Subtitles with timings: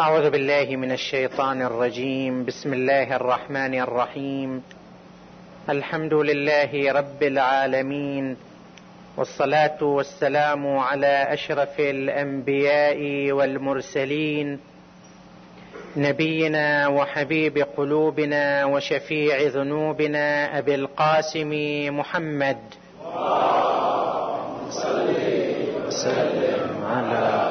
[0.00, 2.44] أعوذ بالله من الشيطان الرجيم.
[2.44, 4.62] بسم الله الرحمن الرحيم.
[5.68, 8.36] الحمد لله رب العالمين
[9.16, 14.60] والصلاة والسلام على أشرف الأنبياء والمرسلين
[15.96, 21.52] نبينا وحبيب قلوبنا وشفيع ذنوبنا أبي القاسم
[21.98, 22.58] محمد.
[25.86, 27.41] وسلم على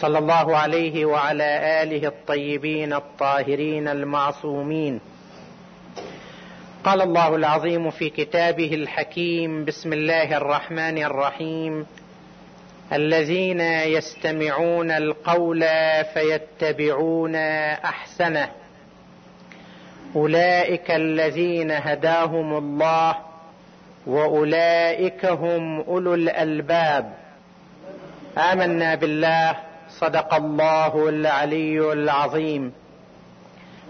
[0.00, 5.00] صلى الله عليه وعلى آله الطيبين الطاهرين المعصومين.
[6.84, 11.86] قال الله العظيم في كتابه الحكيم بسم الله الرحمن الرحيم.
[12.92, 15.64] الذين يستمعون القول
[16.14, 17.34] فيتبعون
[17.84, 18.48] أحسنه.
[20.16, 23.16] أولئك الذين هداهم الله
[24.06, 27.14] وأولئك هم أولو الألباب.
[28.38, 29.67] آمنا بالله
[30.00, 32.72] صدق الله العلي العظيم.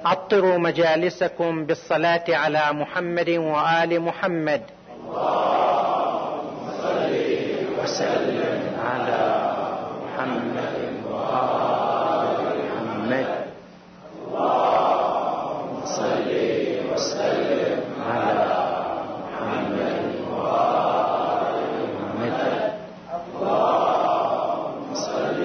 [0.04, 4.62] عطروا مجالسكم بالصلاة على محمد وآل محمد.
[5.08, 7.12] اللهم صل
[7.78, 9.22] وسلم على
[10.02, 10.76] محمد
[11.10, 12.24] وال
[12.60, 13.28] محمد
[14.28, 16.30] اللهم صل
[16.92, 17.78] وسلم
[18.12, 18.48] على
[19.24, 20.02] محمد
[20.38, 21.56] وال
[21.94, 22.40] محمد
[23.40, 25.40] اللهم صل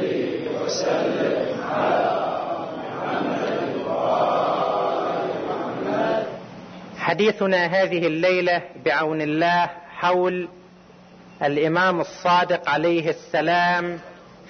[0.73, 2.37] وسلم على
[2.77, 3.77] محمد
[5.45, 6.25] محمد
[6.97, 10.47] حديثنا هذه الليلة بعون الله حول
[11.43, 13.99] الإمام الصادق عليه السلام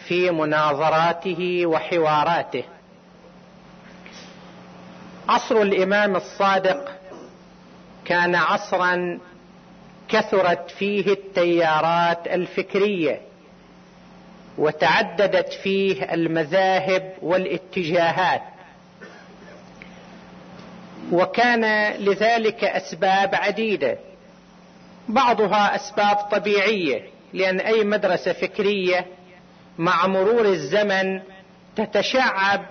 [0.07, 2.63] في مناظراته وحواراته.
[5.29, 6.91] عصر الإمام الصادق
[8.05, 9.19] كان عصرا
[10.09, 13.21] كثرت فيه التيارات الفكرية.
[14.57, 18.41] وتعددت فيه المذاهب والاتجاهات.
[21.11, 23.97] وكان لذلك أسباب عديدة.
[25.09, 27.01] بعضها أسباب طبيعية
[27.33, 29.05] لأن أي مدرسة فكرية
[29.77, 31.21] مع مرور الزمن
[31.75, 32.65] تتشعب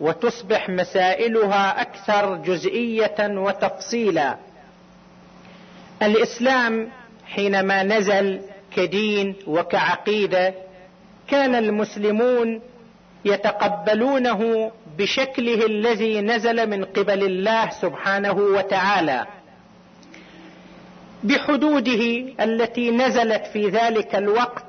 [0.00, 4.36] وتصبح مسائلها أكثر جزئية وتفصيلا.
[6.02, 6.88] الإسلام
[7.26, 8.40] حينما نزل
[8.76, 10.54] كدين وكعقيدة
[11.30, 12.60] كان المسلمون
[13.24, 19.26] يتقبلونه بشكله الذي نزل من قبل الله سبحانه وتعالى.
[21.22, 24.64] بحدوده التي نزلت في ذلك الوقت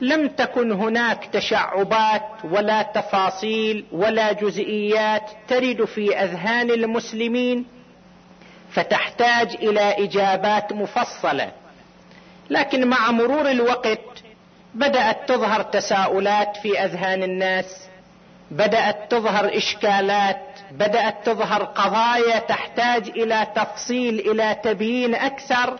[0.00, 7.64] لم تكن هناك تشعبات ولا تفاصيل ولا جزئيات ترد في أذهان المسلمين
[8.70, 11.52] فتحتاج إلى إجابات مفصلة.
[12.50, 14.15] لكن مع مرور الوقت
[14.76, 17.86] بدأت تظهر تساؤلات في أذهان الناس
[18.50, 20.42] بدأت تظهر إشكالات
[20.72, 25.78] بدأت تظهر قضايا تحتاج إلى تفصيل إلى تبيين أكثر.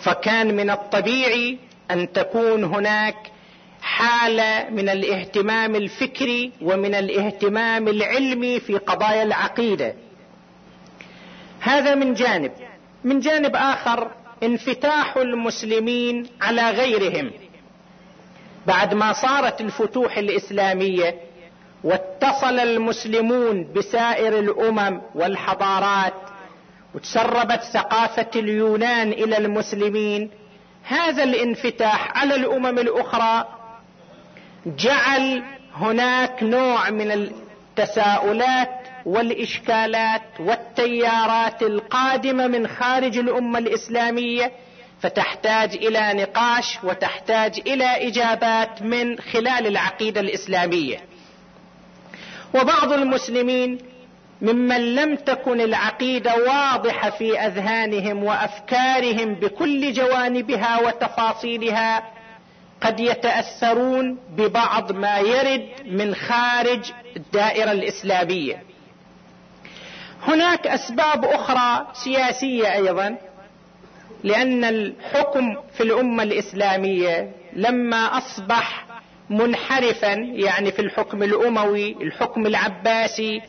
[0.00, 1.58] فكان من الطبيعي
[1.90, 3.16] أن تكون هناك
[3.82, 9.94] حالة من الاهتمام الفكري ومن الاهتمام العلمي في قضايا العقيدة.
[11.60, 12.52] هذا من جانب.
[13.04, 14.10] من جانب آخر
[14.42, 17.30] انفتاح المسلمين على غيرهم.
[18.68, 21.14] بعد ما صارت الفتوح الإسلامية
[21.84, 26.14] واتصل المسلمون بسائر الأمم والحضارات
[26.94, 30.30] وتسربت ثقافة اليونان إلى المسلمين
[30.84, 33.48] هذا الانفتاح على الأمم الأخرى
[34.66, 35.42] جعل
[35.74, 38.70] هناك نوع من التساؤلات
[39.06, 44.52] والإشكالات والتيارات القادمة من خارج الأمة الإسلامية
[45.02, 50.98] فتحتاج إلى نقاش وتحتاج إلى إجابات من خلال العقيدة الإسلامية.
[52.54, 53.78] وبعض المسلمين
[54.42, 62.02] ممن لم تكن العقيدة واضحة في أذهانهم وأفكارهم بكل جوانبها وتفاصيلها
[62.80, 68.62] قد يتأثرون ببعض ما يرد من خارج الدائرة الإسلامية.
[70.22, 73.16] هناك أسباب أخرى سياسية أيضا
[74.24, 78.86] لأن الحكم في الأمة الإسلامية لما أصبح
[79.30, 83.40] منحرفا يعني في الحكم الأموي الحكم العباسي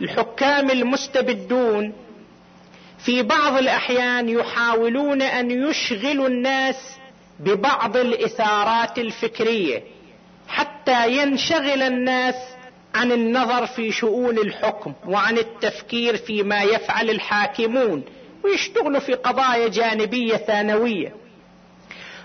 [0.00, 1.92] الحكام المستبدون
[3.04, 6.76] في بعض الأحيان يحاولون أن يشغلوا الناس
[7.40, 9.82] ببعض الإثارات الفكرية
[10.48, 12.34] حتى ينشغل الناس
[12.94, 18.04] عن النظر في شؤون الحكم وعن التفكير فيما يفعل الحاكمون.
[18.44, 21.14] ويشتغلوا في قضايا جانبية ثانوية.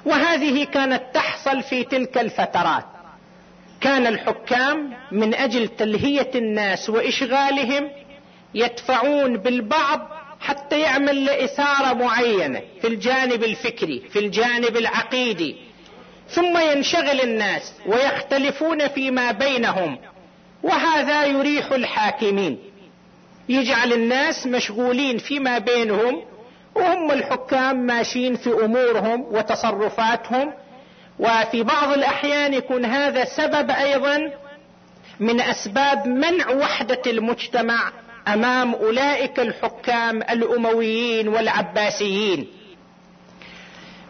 [0.06, 2.86] وهذه كانت تحصل في تلك الفترات.
[3.82, 7.92] كان الحكام من أجل تلهية الناس وإشغالهم
[8.54, 10.10] يدفعون بالبعض
[10.40, 15.56] حتى يعمل لإثارة معينة في الجانب الفكري في الجانب العقيدي.
[16.30, 19.98] ثم ينشغل الناس ويختلفون فيما بينهم
[20.64, 22.60] وهذا يريح الحاكمين.
[23.50, 26.24] يجعل الناس مشغولين فيما بينهم
[26.76, 30.54] وهم الحكام ماشيين في أمورهم وتصرفاتهم.
[31.20, 34.32] وفي بعض الأحيان يكون هذا سبب أيضا
[35.20, 37.92] من أسباب منع وحدة المجتمع
[38.28, 42.48] أمام أولئك الحكام الأمويين والعباسيين.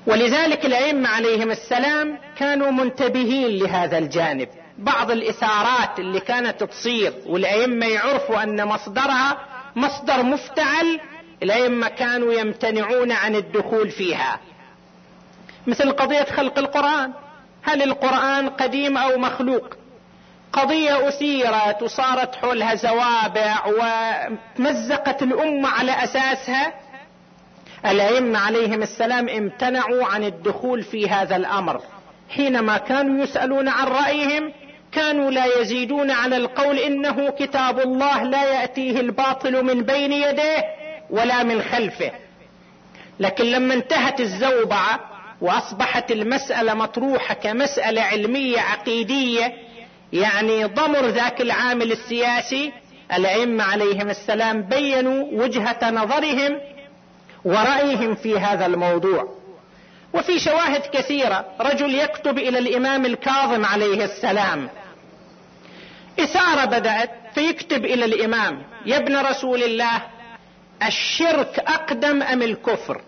[0.07, 4.47] ولذلك الأئمة عليهم السلام كانوا منتبهين لهذا الجانب.
[4.77, 9.38] بعض الإثارات اللي كانت تصير والأئمة يعرفوا أن مصدرها
[9.75, 11.00] مصدر مفتعل
[11.44, 14.39] الأئمة كانوا يمتنعون عن الدخول فيها.
[15.68, 17.13] مثل قضية خلق القرآن.
[17.63, 19.75] هل القرآن قديم أو مخلوق؟
[20.54, 26.74] قضية اثيرت وصارت حولها زوابع وتمزقت الأمة على أساسها.
[27.86, 31.81] الأئمة عليهم السلام امتنعوا عن الدخول في هذا الأمر.
[32.30, 34.54] حينما كانوا يسألون عن رأيهم
[34.95, 40.63] كانوا لا يزيدون على القول إنه كتاب الله لا يأتيه الباطل من بين يديه
[41.09, 42.12] ولا من خلفه.
[43.19, 45.00] لكن لما انتهت الزوبعة
[45.42, 49.53] وأصبحت المسألة مطروحة كمسألة علمية عقيدية
[50.13, 52.71] يعني ضمر ذاك العامل السياسي
[53.13, 56.59] الأئمة عليهم السلام بينوا وجهة نظرهم
[57.45, 59.36] ورأيهم في هذا الموضوع.
[60.13, 64.69] وفي شواهد كثيرة رجل يكتب إلى الإمام الكاظم عليه السلام
[66.19, 70.01] إثارة بدأت فيكتب إلى الإمام يا ابن رسول الله
[70.88, 73.01] الشرك أقدم أم الكفر؟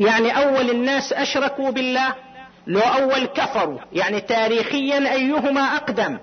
[0.00, 2.14] يعني أول الناس أشركوا بالله
[2.66, 6.18] لو أول كفروا يعني تاريخيا أيهما أقدم؟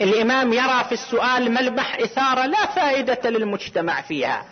[0.00, 4.44] الإمام يرى في السؤال ملمح إثارة لا فائدة للمجتمع فيها.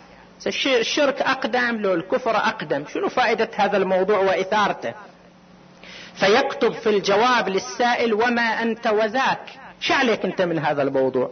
[0.65, 4.93] الشرك أقدم لو الكفر أقدم شنو فائدة هذا الموضوع وإثارته؟
[6.15, 11.31] فيكتب في الجواب للسائل وما أنت وذاك؟ شو عليك أنت من هذا الموضوع؟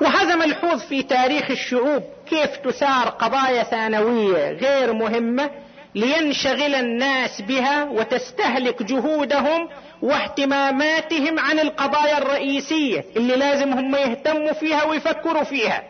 [0.00, 5.50] وهذا ملحوظ في تاريخ الشعوب كيف تثار قضايا ثانوية غير مهمة
[5.94, 9.68] لينشغل الناس بها وتستهلك جهودهم
[10.02, 15.82] واهتماماتهم عن القضايا الرئيسية اللي لازم هم يهتموا فيها ويفكروا فيها.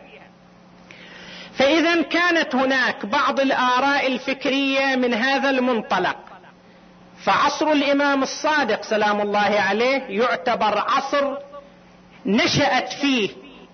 [1.57, 6.17] فإذا كانت هناك بعض الآراء الفكرية من هذا المنطلق.
[7.25, 11.37] فعصر الإمام الصادق سلام الله عليه يعتبر عصر
[12.25, 13.29] نشأت فيه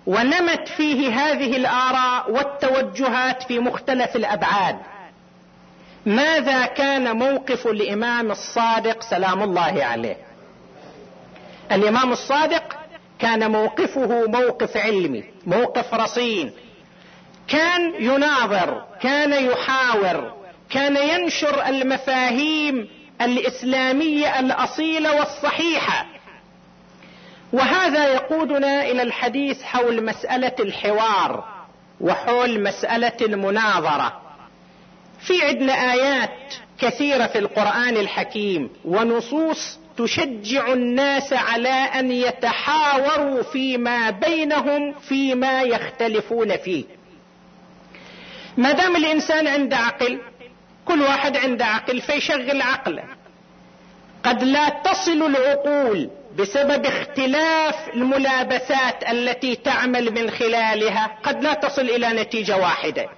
[0.06, 4.76] ونمت فيه هذه الآراء والتوجهات في مختلف الأبعاد.
[6.06, 10.16] ماذا كان موقف الإمام الصادق سلام الله عليه؟
[11.72, 12.76] الإمام الصادق
[13.18, 16.52] كان موقفه موقف علمي موقف رصين.
[17.48, 20.32] كان يناظر كان يحاور
[20.70, 26.06] كان ينشر المفاهيم الإسلامية الأصيلة والصحيحة.
[27.52, 31.44] وهذا يقودنا إلى الحديث حول مسألة الحوار
[32.00, 34.22] وحول مسألة المناظرة.
[35.20, 44.92] في عندنا آيات كثيرة في القرآن الحكيم ونصوص تشجع الناس على أن يتحاوروا فيما بينهم
[44.92, 46.84] فيما يختلفون فيه.
[48.56, 50.18] ما دام الإنسان عنده عقل
[50.84, 53.04] كل واحد عنده عقل فيشغل عقله.
[54.24, 62.08] قد لا تصل العقول بسبب اختلاف الملابسات التي تعمل من خلالها قد لا تصل إلى
[62.08, 63.08] نتيجة واحدة.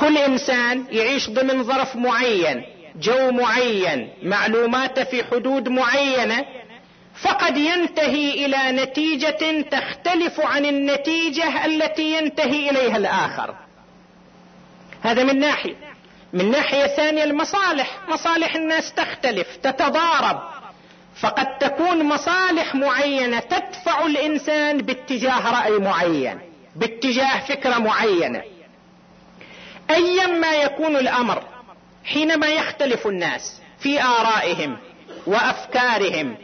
[0.00, 2.62] كل إنسان يعيش ضمن ظرف معين
[2.96, 6.44] جو معين معلوماته في حدود معينة
[7.22, 13.54] فقد ينتهي إلى نتيجة تختلف عن النتيجة التي ينتهي إليها الآخر.
[15.02, 15.87] هذا من ناحية.
[16.32, 17.98] من ناحية ثانية المصالح.
[18.08, 20.40] مصالح الناس تختلف تتضارب.
[21.20, 26.38] فقد تكون مصالح معينة تدفع الإنسان باتجاه رأي معين
[26.76, 28.42] باتجاه فكرة معينة.
[29.90, 31.42] ايا ما يكون الأمر
[32.04, 34.78] حينما يختلف الناس في آرائهم
[35.26, 36.36] وأفكارهم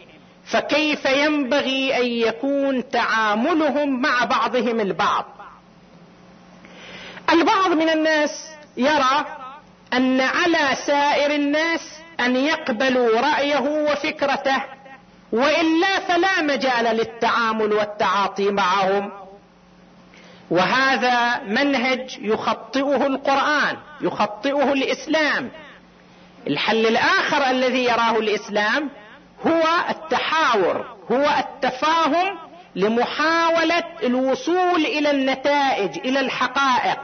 [0.47, 5.25] فكيف ينبغي أن يكون تعاملهم مع بعضهم البعض؟
[7.33, 9.44] البعض من الناس يرى
[9.97, 11.81] أن على سائر الناس
[12.21, 14.63] أن يقبلوا رأيه وفكرته
[15.33, 19.13] والا فلا مجال للتعامل والتعاطي معهم.
[20.51, 25.51] وهذا منهج يخطئه القرآن يخطئه الإسلام.
[26.47, 28.91] الحل الآخر الذي يراه الإسلام
[29.47, 32.39] هو التحاور هو التفاهم
[32.77, 36.99] لمحاولة الوصول إلى النتائج إلى الحقائق.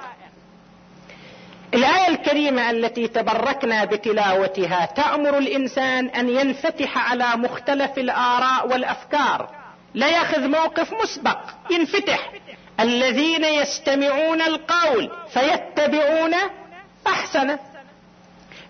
[1.74, 9.48] الآية الكريمة التي تبركنا بتلاوتها تأمر الإنسان أن ينفتح على مختلف الآراء والأفكار.
[9.94, 11.38] لا يأخذ موقف مسبق
[11.70, 12.30] ينفتح.
[12.80, 16.34] الذين يستمعون القول فيتبعون
[17.06, 17.58] أحسنه.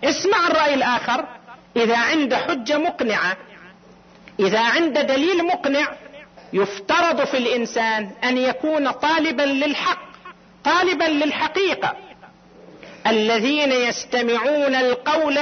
[0.04, 1.25] اسمع الرأي الآخر.
[1.76, 3.37] إذا عنده حجة مقنعة
[4.40, 5.88] إذا عنده دليل مقنع
[6.52, 10.02] يفترض في الإنسان أن يكون طالبا للحق
[10.64, 11.97] طالبا للحقيقة.
[13.07, 15.38] الذين يستمعون القول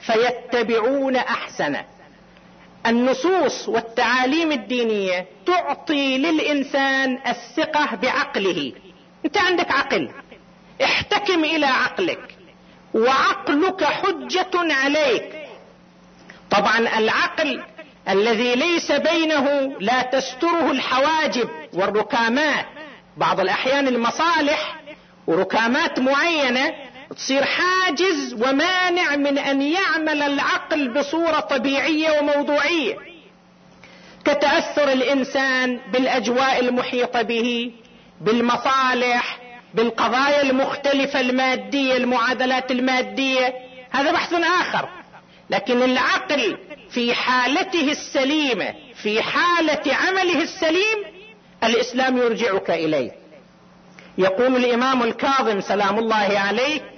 [0.00, 1.84] فيتبعون احسنه
[2.86, 8.72] النصوص والتعاليم الدينية تعطي للإنسان الثقة بعقله.
[9.24, 10.10] أنت عندك عقل.
[10.84, 12.36] احتكم إلى عقلك.
[12.94, 15.48] وعقلك حجة عليك.
[16.50, 17.62] طبعا العقل
[18.08, 22.66] الذي ليس بينه لا تستره الحواجب والركامات.
[23.16, 24.76] بعض الأحيان المصالح
[25.26, 26.74] وركامات معينة
[27.16, 32.96] تصير حاجز ومانع من أن يعمل العقل بصورة طبيعية وموضوعية.
[34.24, 37.72] كتاثر الإنسان بالأجواء المحيطة به
[38.20, 39.38] بالمصالح
[39.74, 43.54] بالقضايا المختلفة المادية المعادلات المادية.
[43.90, 44.88] هذا بحث آخر.
[45.50, 46.58] لكن العقل
[46.90, 50.98] في حالته السليمة في حالة عمله السليم
[51.64, 53.10] الإسلام يرجعك إليه.
[54.18, 56.95] يقول الإمام الكاظم سلام الله عليه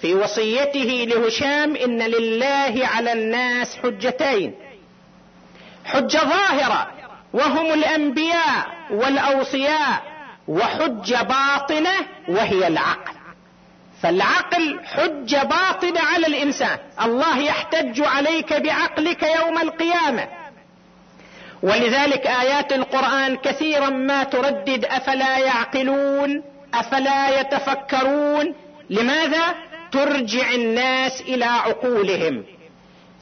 [0.00, 4.54] في وصيته لهشام إن لله على الناس حجتين.
[5.84, 6.90] حجة ظاهرة
[7.32, 10.02] وهم الأنبياء والأوصياء
[10.48, 11.94] وحجة باطنة
[12.28, 13.12] وهي العقل.
[14.02, 16.78] فالعقل حجة باطنة على الإنسان.
[17.02, 20.28] الله يحتج عليك بعقلك يوم القيامة.
[21.62, 26.42] ولذلك آيات القرآن كثيرا ما تردد أفلا يعقلون
[26.74, 28.54] أفلا يتفكرون.
[28.90, 32.44] لماذا؟ ترجع الناس إلى عقولهم.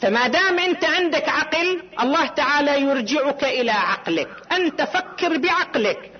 [0.02, 4.28] فما دام أنت عندك عقل الله تعالى يرجعك إلى عقلك.
[4.52, 6.10] أنت فكر بعقلك.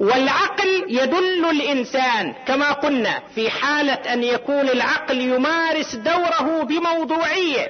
[0.00, 7.68] والعقل يدل الإنسان كما قلنا في حالة أن يكون العقل يمارس دوره بموضوعية.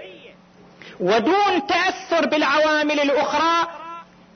[1.01, 3.69] ودون تأثر بالعوامل الأخرى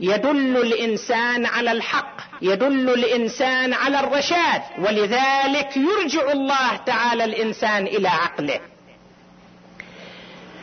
[0.01, 2.30] يدل الإنسان على الحق.
[2.43, 8.61] يدل الإنسان على الرشاد ولذلك يرجع الله تعالى الإنسان إلى عقله.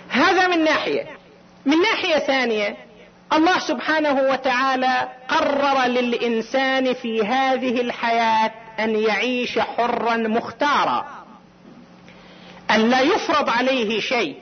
[0.09, 1.05] هذا من ناحية.
[1.65, 2.77] من ناحية ثانية
[3.33, 11.05] الله سبحانه وتعالى قرر للإنسان في هذه الحياة أن يعيش حرا مختارا
[12.71, 14.35] أن لا يفرض عليه شيء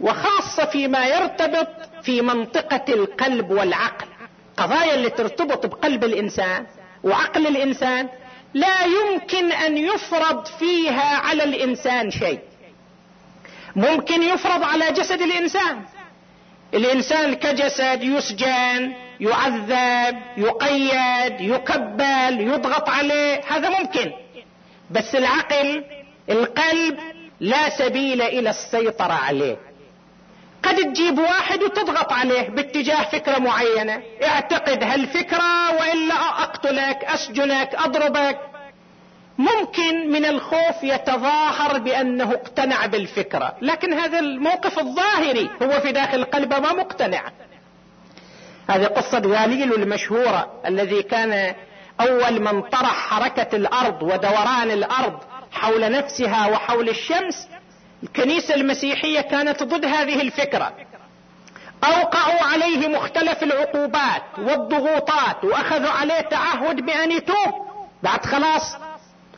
[0.00, 1.68] وخاصة فيما يرتبط
[2.02, 4.05] في منطقة القلب والعقل.
[4.56, 6.66] قضايا اللي ترتبط بقلب الإنسان
[7.04, 8.08] وعقل الإنسان
[8.54, 12.38] لا يمكن أن يفرض فيها على الإنسان شيء.
[13.76, 15.82] ممكن يفرض على جسد الإنسان.
[16.74, 24.12] الإنسان كجسد يسجن يعذب يقيد يكبل يضغط عليه هذا ممكن.
[24.90, 25.84] بس العقل
[26.30, 26.98] القلب
[27.40, 29.56] لا سبيل إلى السيطرة عليه.
[30.66, 34.02] قد تجيب واحد وتضغط عليه باتجاه فكرة معينة.
[34.22, 38.38] اعتقد هالفكرة وإلا أقتلك أسجنك أضربك.
[39.38, 46.58] ممكن من الخوف يتظاهر بأنه اقتنع بالفكرة لكن هذا الموقف الظاهري هو في داخل قلبه
[46.58, 47.22] ما مقتنع.
[48.70, 51.54] هذه قصة غاليل المشهورة الذي كان
[52.00, 55.18] أول من طرح حركة الأرض ودوران الأرض
[55.52, 57.48] حول نفسها وحول الشمس
[58.02, 60.72] الكنيسة المسيحية كانت ضد هذه الفكرة.
[61.84, 67.66] أوقعوا عليه مختلف العقوبات والضغوطات وأخذوا عليه تعهد بأن يتوب.
[68.02, 68.76] بعد خلاص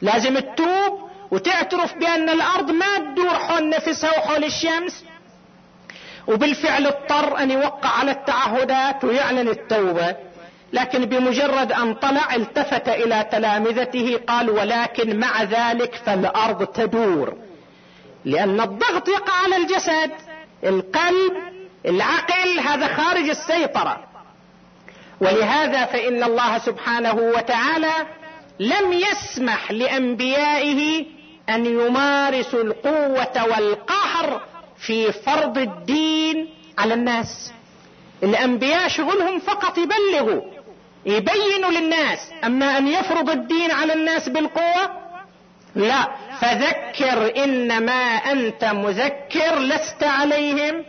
[0.03, 5.05] لازم تتوب وتعترف بأن الأرض ما تدور حول نفسها وحول الشمس.
[6.27, 10.17] وبالفعل اضطر أن يوقع على التعهدات ويعلن التوبة.
[10.73, 17.48] لكن بمجرد أن طلع التفت إلى تلامذته قال ولكن مع ذلك فالأرض تدور.
[18.29, 20.11] لأن الضغط يقع على الجسد
[20.65, 21.33] القلب
[21.87, 24.05] العقل هذا خارج السيطرة.
[25.21, 28.07] ولهذا فإن الله سبحانه وتعالى
[28.61, 31.07] لم يسمح لأنبيائه
[31.49, 34.43] أن يمارسوا القوة والقهر
[34.79, 37.53] في فرض الدين على الناس.
[38.23, 40.43] الأنبياء شغلهم فقط يبلغوا
[41.07, 42.19] يبينوا للناس.
[42.45, 45.09] أما أن يفرض الدين على الناس بالقوة؟
[45.75, 46.09] لا.
[46.41, 48.03] فذكر إنما
[48.33, 50.85] أنت مذكر لست عليهم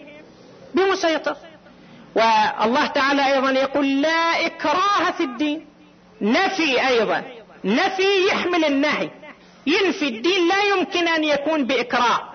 [0.74, 1.36] بمسيطر.
[2.16, 5.66] والله تعالى أيضا يقول لا إكراه في الدين.
[6.22, 7.24] نفي أيضا.
[7.64, 9.10] نفي يحمل النهي.
[9.68, 12.30] ينفي الدين لا يمكن أن يكون بإكراه.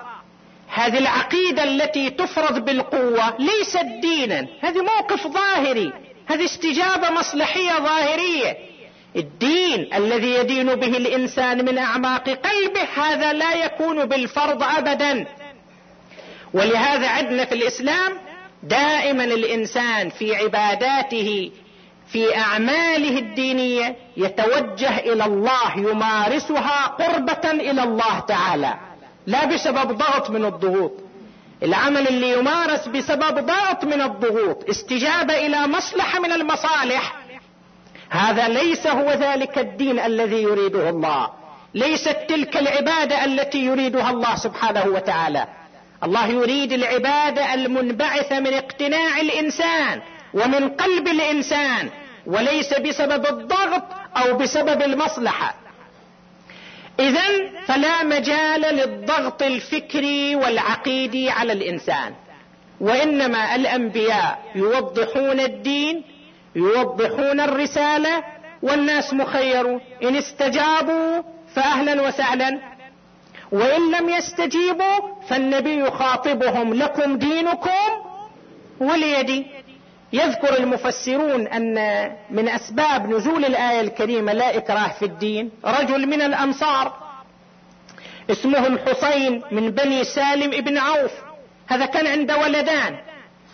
[0.69, 4.47] هذه العقيدة التي تفرض بالقوة ليست دينا.
[4.61, 5.93] هذه موقف ظاهري.
[6.27, 8.74] هذه استجابة مصلحية ظاهرية.
[9.17, 15.27] الدين الذي يدين به الإنسان من أعماق قلبه هذا لا يكون بالفرض ابدا.
[16.55, 18.13] ولهذا عندنا في الإسلام
[18.63, 21.51] دائما الإنسان في عباداته
[22.13, 28.75] في أعماله الدينية يتوجه إلى الله يمارسها قربة إلى الله تعالى.
[29.27, 30.93] لا بسبب ضغط من الضغوط.
[31.63, 37.24] العمل اللي يمارس بسبب ضغط من الضغوط استجابة إلى مصلحة من المصالح.
[38.15, 41.31] هذا ليس هو ذلك الدين الذي يريده الله.
[41.75, 45.47] ليست تلك العبادة التي يريدها الله سبحانه وتعالى.
[46.05, 50.03] الله يريد العبادة المنبعثة من اقتناع الإنسان
[50.35, 51.91] ومن قلب الإنسان
[52.27, 53.83] وليس بسبب الضغط
[54.17, 55.55] أو بسبب المصلحة.
[57.01, 57.27] اذا
[57.67, 62.15] فلا مجال للضغط الفكري والعقيدي على الإنسان.
[62.81, 66.05] وإنما الأنبياء يوضحون الدين
[66.57, 68.25] يوضحون الرسالة
[68.63, 71.23] والناس مخيرون إن استجابوا
[71.55, 72.59] فاهلا وسهلا.
[73.53, 77.91] وإن لم يستجيبوا فالنبي يخاطبهم لكم دينكم
[78.81, 79.47] وليدي.
[80.13, 81.75] يذكر المفسرون أن
[82.31, 86.93] من أسباب نزول الآية الكريمة لا إكراه في الدين رجل من الأنصار
[88.31, 91.13] اسمه الحسين من بني سالم ابن عوف.
[91.67, 92.99] هذا كان عنده ولدان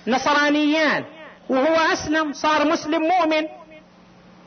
[0.07, 1.04] نصرانيان.
[1.50, 3.45] وهو أسلم صار مسلم مؤمن.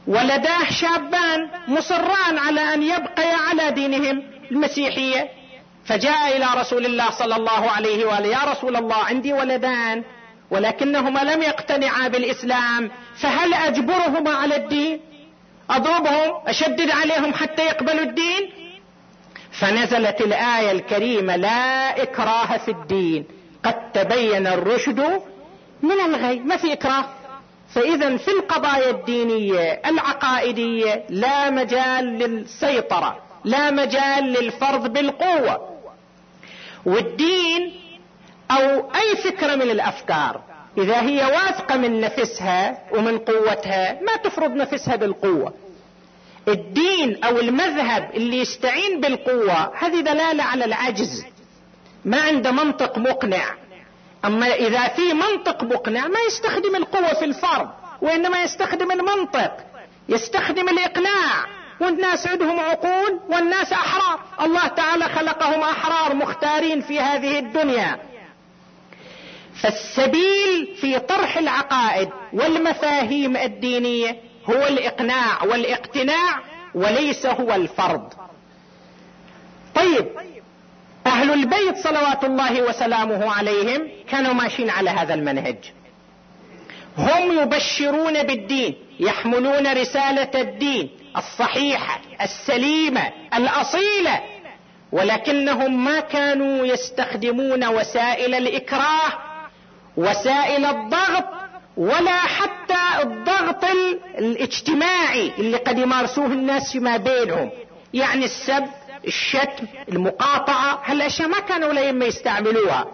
[0.07, 5.29] ولداه شابان مصران على أن يبقيا على دينهم المسيحية.
[5.85, 10.03] فجاء إلى رسول الله صلى الله عليه وآله يا رسول الله عندي ولدان
[10.51, 14.99] ولكنهما لم يقتنعا بالإسلام فهل أجبرهما على الدين؟
[15.69, 18.49] أضربهم أشدد عليهم حتى يقبلوا الدين؟
[19.59, 23.25] فنزلت الآية الكريمة لا إكراه في الدين
[23.63, 25.21] قد تبين الرشد
[25.83, 27.05] من الغي ما في إكراه؟
[27.73, 35.79] فإذا في القضايا الدينية العقائدية لا مجال للسيطرة لا مجال للفرض بالقوة.
[36.85, 37.73] والدين
[38.51, 40.41] أو أي فكرة من الأفكار
[40.77, 45.53] إذا هي واثقة من نفسها ومن قوتها ما تفرض نفسها بالقوة.
[46.47, 51.25] الدين أو المذهب اللي يستعين بالقوة هذه دلالة على العجز.
[52.05, 53.62] ما عنده منطق مقنع.
[54.25, 57.69] أما إذا في منطق مقنع ما يستخدم القوة في الفرض
[58.01, 59.51] وإنما يستخدم المنطق.
[60.09, 61.45] يستخدم الإقناع.
[61.81, 64.19] والناس عندهم عقول والناس أحرار.
[64.41, 67.99] الله تعالى خلقهم أحرار مختارين في هذه الدنيا.
[69.61, 74.17] فالسبيل في طرح العقائد والمفاهيم الدينية
[74.49, 76.39] هو الإقناع والإقتناع
[76.75, 78.13] وليس هو الفرض.
[79.75, 80.05] طيب
[81.13, 85.57] أهل البيت صلوات الله وسلامه عليهم كانوا ماشيين على هذا المنهج.
[86.97, 94.19] هم يبشرون بالدين يحملون رسالة الدين الصحيحة السليمة الأصيلة
[94.91, 99.11] ولكنهم ما كانوا يستخدمون وسائل الإكراه
[99.97, 101.25] وسائل الضغط
[101.77, 103.65] ولا حتى الضغط
[104.17, 107.49] الاجتماعي اللي قد يمارسوه الناس فيما بينهم.
[107.93, 108.65] يعني السب
[109.07, 112.85] الشتم المقاطعة هالأشياء ما كانوا الأئمة يستعملوها.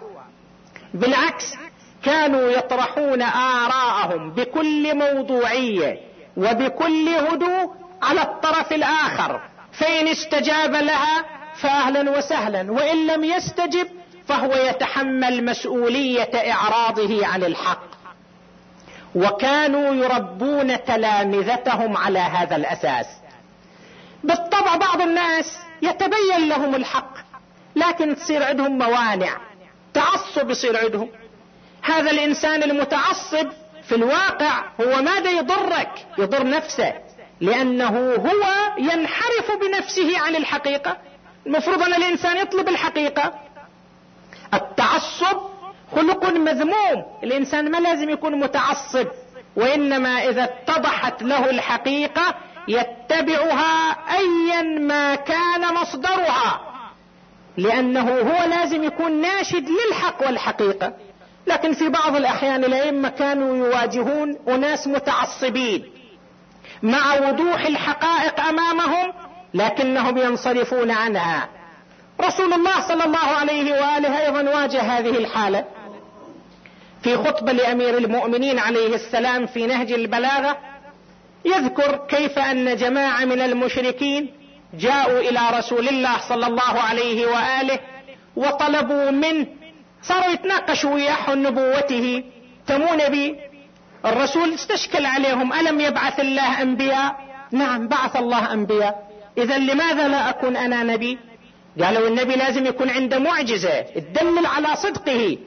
[0.94, 1.54] بالعكس
[2.04, 6.00] كانوا يطرحون آراءهم بكل موضوعية
[6.36, 9.40] وبكل هدوء على الطرف الآخر.
[9.72, 11.24] فإن استجاب لها
[11.56, 13.86] فأهلا وسهلا وإن لم يستجب
[14.28, 17.90] فهو يتحمل مسؤولية إعراضه عن الحق.
[19.14, 23.06] وكانوا يربون تلامذتهم على هذا الأساس.
[24.24, 27.14] بالطبع بعض الناس يتبين لهم الحق
[27.76, 29.36] لكن تصير عندهم موانع.
[29.94, 31.08] تعصب يصير عندهم.
[31.82, 33.48] هذا الإنسان المتعصب
[33.88, 36.94] في الواقع هو ماذا يضرك؟ يضر نفسه
[37.40, 38.46] لأنه هو
[38.78, 40.96] ينحرف بنفسه عن الحقيقة.
[41.46, 43.34] المفروض أن الإنسان يطلب الحقيقة.
[44.54, 45.40] التعصب
[45.96, 47.04] خلق مذموم.
[47.24, 49.06] الإنسان ما لازم يكون متعصب
[49.56, 52.34] وإنما إذا اتضحت له الحقيقة
[52.68, 56.60] يتبعها ايا ما كان مصدرها
[57.56, 60.92] لأنه هو لازم يكون ناشد للحق والحقيقة.
[61.46, 65.84] لكن في بعض الأحيان الأئمة كانوا يواجهون أناس متعصبين
[66.82, 69.12] مع وضوح الحقائق أمامهم
[69.54, 71.48] لكنهم ينصرفون عنها.
[72.20, 75.64] رسول الله صلى الله عليه وآله أيضا واجه هذه الحالة.
[77.02, 80.58] في خطبة لأمير المؤمنين عليه السلام في نهج البلاغة
[81.44, 84.32] يذكر كيف أن جماعة من المشركين
[84.74, 87.78] جاءوا إلى رسول الله صلى الله عليه وآله
[88.36, 89.46] وطلبوا منه
[90.02, 92.24] صاروا يتناقشوا وياه عن نبوته.
[92.66, 93.36] تمو نبي
[94.04, 97.16] الرسول استشكل عليهم ألم يبعث الله أنبياء؟
[97.52, 99.10] نعم بعث الله أنبياء.
[99.38, 101.18] اذا لماذا لا أكون أنا نبي؟
[101.82, 105.38] قالوا النبي لازم يكون عنده معجزة تدلل على صدقه.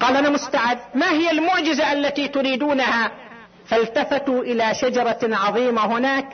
[0.00, 0.78] قال أنا مستعد.
[0.94, 3.12] ما هي المعجزة التي تريدونها؟
[3.70, 6.26] فالتفتوا إلى شجرة عظيمة هناك.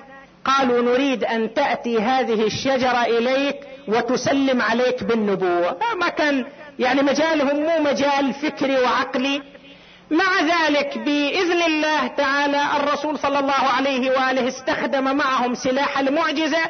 [0.45, 3.57] قالوا نريد أن تأتي هذه الشجرة إليك
[3.89, 5.77] وتسلم عليك بالنبوة.
[6.01, 6.45] ما كان
[6.79, 9.43] يعني مجالهم مو مجال فكري وعقلي.
[10.11, 16.63] مع ذلك بإذن الله تعالى الرسول صلى الله عليه وآله استخدم معهم سلاح المعجزة.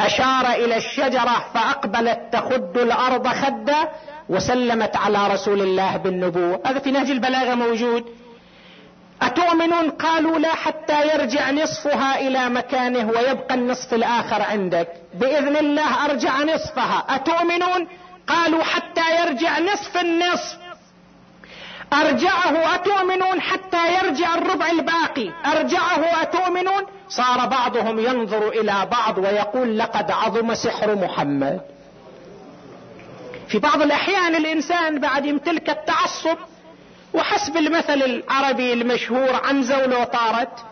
[0.00, 3.88] أشار إلى الشجرة فأقبلت تخد الأرض خدا
[4.28, 6.60] وسلمت على رسول الله بالنبوة.
[6.66, 8.19] هذا في نهج البلاغة موجود.
[9.22, 14.88] أتؤمنون؟ قالوا لا حتى يرجع نصفها إلى مكانه ويبقى النصف الآخر عندك.
[15.14, 17.04] بإذن الله أرجع نصفها.
[17.08, 17.88] أتؤمنون؟
[18.26, 20.58] قالوا حتى يرجع نصف النصف.
[21.92, 25.30] أرجعه أتؤمنون حتى يرجع الربع الباقي.
[25.46, 31.60] أرجعه أتؤمنون؟ صار بعضهم ينظر إلى بعض ويقول لقد عظم سحر محمد.
[33.48, 36.36] في بعض الأحيان الإنسان بعد يمتلك التعصب
[37.14, 40.64] وحسب المثل العربي المشهور عنزة ولو طارت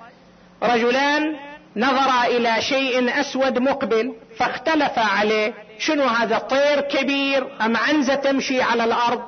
[0.63, 1.37] رجلان
[1.77, 8.85] نظرا إلى شيء أسود مقبل فاختلفا عليه شنو هذا طير كبير أم عنزة تمشي على
[8.85, 9.23] الأرض؟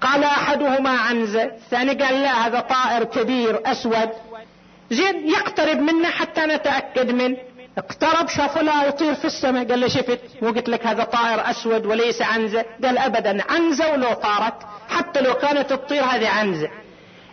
[0.00, 4.10] قال أحدهما عنزة الثاني قال لا هذا طائر كبير أسود.
[4.90, 7.36] زين يقترب منا حتى نتأكد منه.
[7.78, 11.86] اقترب شافه لا يطير في السماء قال له شفت؟ مو قلت لك هذا طائر أسود
[11.86, 14.54] وليس عنزة؟ قال ابدا عنزة ولو طارت
[14.88, 16.68] حتى لو كانت تطير هذه عنزة.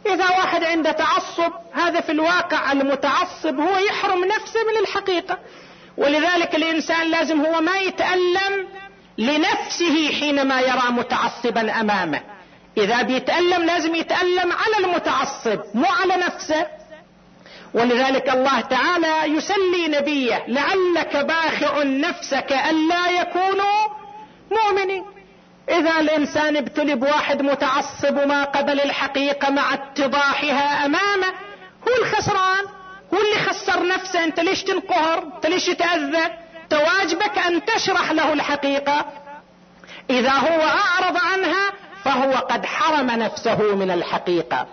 [0.06, 5.38] إذا واحد عنده تعصب هذا في الواقع المتعصب هو يحرم نفسه من الحقيقة.
[5.98, 8.68] ولذلك الإنسان لازم هو ما يتألم
[9.18, 12.22] لنفسه حينما يرى متعصبا أمامه.
[12.78, 16.68] إذا بيتألم لازم يتألم على المتعصب مو على نفسه.
[17.76, 23.88] ولذلك الله تعالى يسلي نبيه لعلك باخع نفسك ألا يكونوا
[24.52, 25.06] مؤمنين.
[25.70, 31.28] إذا الإنسان ابتلي بواحد متعصب وما قبل الحقيقة مع اتضاحها أمامه
[31.88, 32.66] هو الخسران
[33.14, 34.24] هو اللي خسر نفسه.
[34.24, 36.32] أنت ليش تنقهر؟ أنت ليش تأذى
[36.70, 39.06] تواجبك أن تشرح له الحقيقة.
[40.10, 41.72] إذا هو أعرض عنها
[42.04, 44.68] فهو قد حرم نفسه من الحقيقة.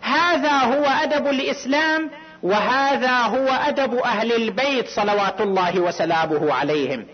[0.00, 2.10] هذا هو أدب الإسلام
[2.44, 7.06] وهذا هو أدب أهل البيت صلوات الله وسلامه عليهم.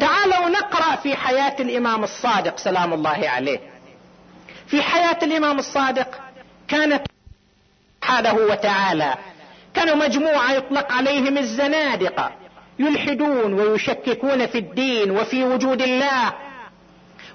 [0.00, 3.60] تعالوا نقرأ في حياة الإمام الصادق سلام الله عليه.
[4.66, 6.20] في حياة الإمام الصادق
[6.68, 7.06] كانت
[8.00, 9.14] سبحانه وتعالى
[9.74, 12.30] كانوا مجموعة يطلق عليهم الزنادقة
[12.78, 16.32] يلحدون ويشككون في الدين وفي وجود الله.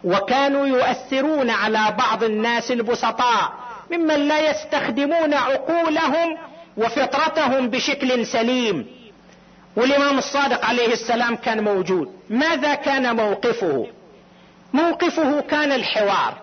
[0.03, 3.51] وكانوا يؤثرون على بعض الناس البسطاء
[3.91, 6.38] ممن لا يستخدمون عقولهم
[6.77, 8.86] وفطرتهم بشكل سليم.
[9.75, 12.12] والإمام الصادق عليه السلام كان موجود.
[12.29, 13.88] ماذا كان موقفه؟
[14.73, 16.34] موقفه كان الحوار.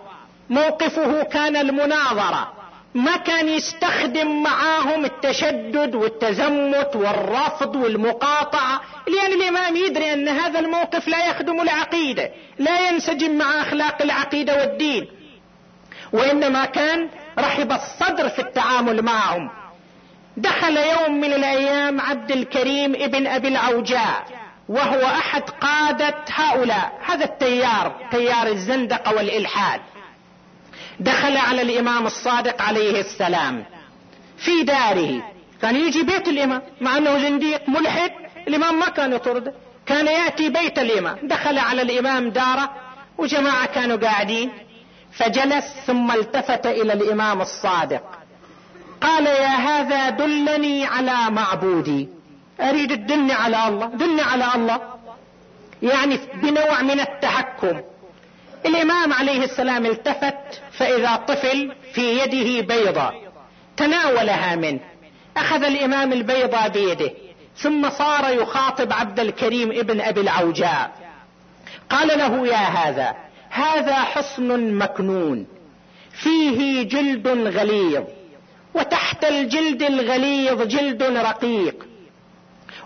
[0.49, 2.53] موقفه كان المناظرة.
[2.93, 8.81] ما كان يستخدم معاهم التشدد والتزمت والرفض والمقاطعة.
[9.07, 12.31] لأن الإمام يدري أن هذا الموقف لا يخدم العقيدة.
[12.59, 15.07] لا ينسجم مع أخلاق العقيدة والدين.
[16.13, 19.49] وإنما كان رحب الصدر في التعامل معهم.
[20.39, 24.25] دخل يوم من الأيام عبد الكريم ابن أبي العوجاء
[24.69, 29.81] وهو أحد قادة هؤلاء هذا التيار تيار الزندقة والإلحاد.
[30.99, 33.65] دخل على الإمام الصادق عليه السلام
[34.37, 35.23] في داره.
[35.61, 38.11] كان يجي بيت الإمام مع أنه زنديق ملحد
[38.47, 39.53] الإمام ما كان يطرده
[39.85, 42.69] كان يأتي بيت الإمام دخل على الإمام داره
[43.17, 44.51] وجماعة كانوا قاعدين.
[45.11, 48.18] فجلس ثم التفت إلى الإمام الصادق.
[49.01, 52.09] قال يا هذا دلني على معبودي.
[52.61, 54.79] أريد تدلني على الله دلني على الله.
[55.83, 57.81] يعني بنوع من التحكم.
[58.65, 63.11] الإمام عليه السلام التفت فإذا طفل في يده بيضة
[63.77, 64.79] تناولها منه
[65.37, 67.11] أخذ الإمام البيضة بيده
[67.57, 70.91] ثم صار يخاطب عبد الكريم ابن أبي العوجاء.
[71.89, 73.15] قال له يا هذا
[73.49, 75.47] هذا حصن مكنون
[76.11, 78.03] فيه جلد غليظ.
[78.73, 81.85] وتحت الجلد الغليظ جلد رقيق.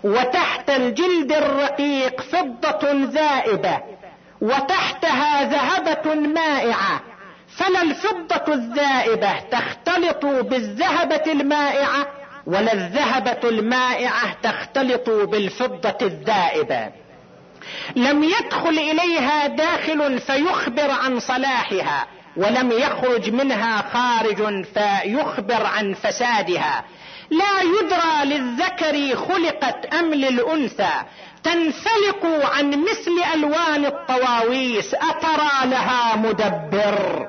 [0.04, 3.80] وتحت الجلد الرقيق فضة ذائبة.
[4.40, 7.00] وتحتها ذهبة مائعة.
[7.56, 12.06] فلا الفضة الذائبة تختلط بالذهبة المائعة
[12.46, 16.88] ولا الذهبة المائعة تختلط بالفضة الذائبة.
[17.96, 22.06] لم يدخل إليها داخل فيخبر عن صلاحها.
[22.36, 26.84] ولم يخرج منها خارج فيخبر عن فسادها.
[27.30, 30.92] لا يدرى للذكر خلقت أم للأنثى.
[31.44, 34.94] تنفلق عن مثل ألوان الطواويس.
[34.94, 37.28] أترى لها مدبر.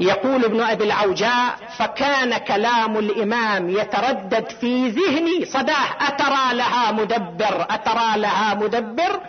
[0.00, 5.44] يقول ابن أبي العوجاء فكان كلام الإمام يتردد في ذهني.
[5.44, 7.66] صداه أترى لها مدبر.
[7.70, 9.20] أترى لها مدبر.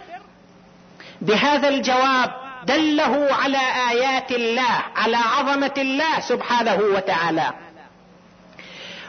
[1.21, 7.47] بهذا الجواب دله على آيات الله على عظمة الله سبحانه وتعالى.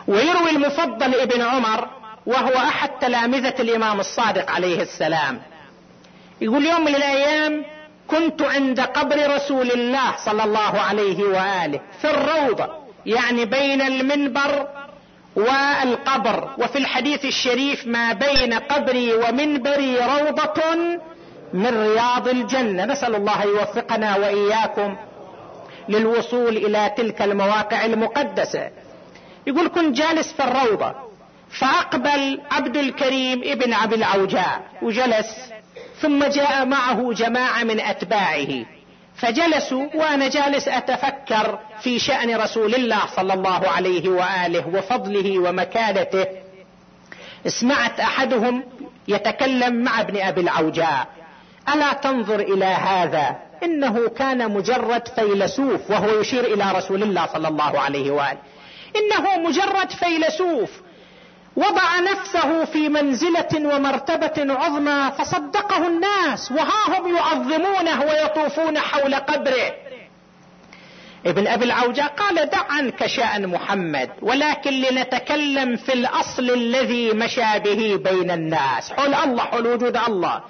[0.08, 1.88] ويروي المفضل ابن عمر
[2.26, 5.40] وهو أحد تلامذة الإمام الصادق عليه السلام.
[6.40, 7.64] يقول يوم من الأيام
[8.08, 12.68] كنت عند قبر رسول الله صلى الله عليه وآله في الروضة
[13.06, 14.66] يعني بين المنبر
[15.36, 16.50] والقبر.
[16.58, 20.60] وفي الحديث الشريف ما بين قبري ومنبري روضة
[21.52, 22.84] من رياض الجنة.
[22.84, 24.96] نسأل الله يوفقنا وإياكم
[25.88, 28.70] للوصول إلى تلك المواقع المقدسة.
[29.46, 30.94] يقول كنت جالس في الروضة
[31.50, 35.52] فأقبل عبد الكريم ابن أبي العوجاء وجلس
[36.00, 38.64] ثم جاء معه جماعة من أتباعه.
[39.16, 46.26] فجلسوا وأنا جالس أتفكر في شأن رسول الله صلى الله عليه وآله وفضله ومكانته.
[47.46, 48.64] سمعت أحدهم
[49.08, 51.06] يتكلم مع ابن أبي العوجاء.
[51.74, 57.80] ألا تنظر إلى هذا؟ إنه كان مجرد فيلسوف وهو يشير إلى رسول الله صلى الله
[57.80, 58.38] عليه وآله.
[58.96, 60.70] إنه مجرد فيلسوف
[61.56, 69.72] وضع نفسه في منزلة ومرتبة عظمى فصدقه الناس وها هم يعظمونه ويطوفون حول قبره.
[71.26, 77.96] ابن أبي العوجاء قال دع عنك شان محمد ولكن لنتكلم في الأصل الذي مشى به
[78.10, 78.92] بين الناس.
[78.92, 80.40] حول الله حول وجود الله.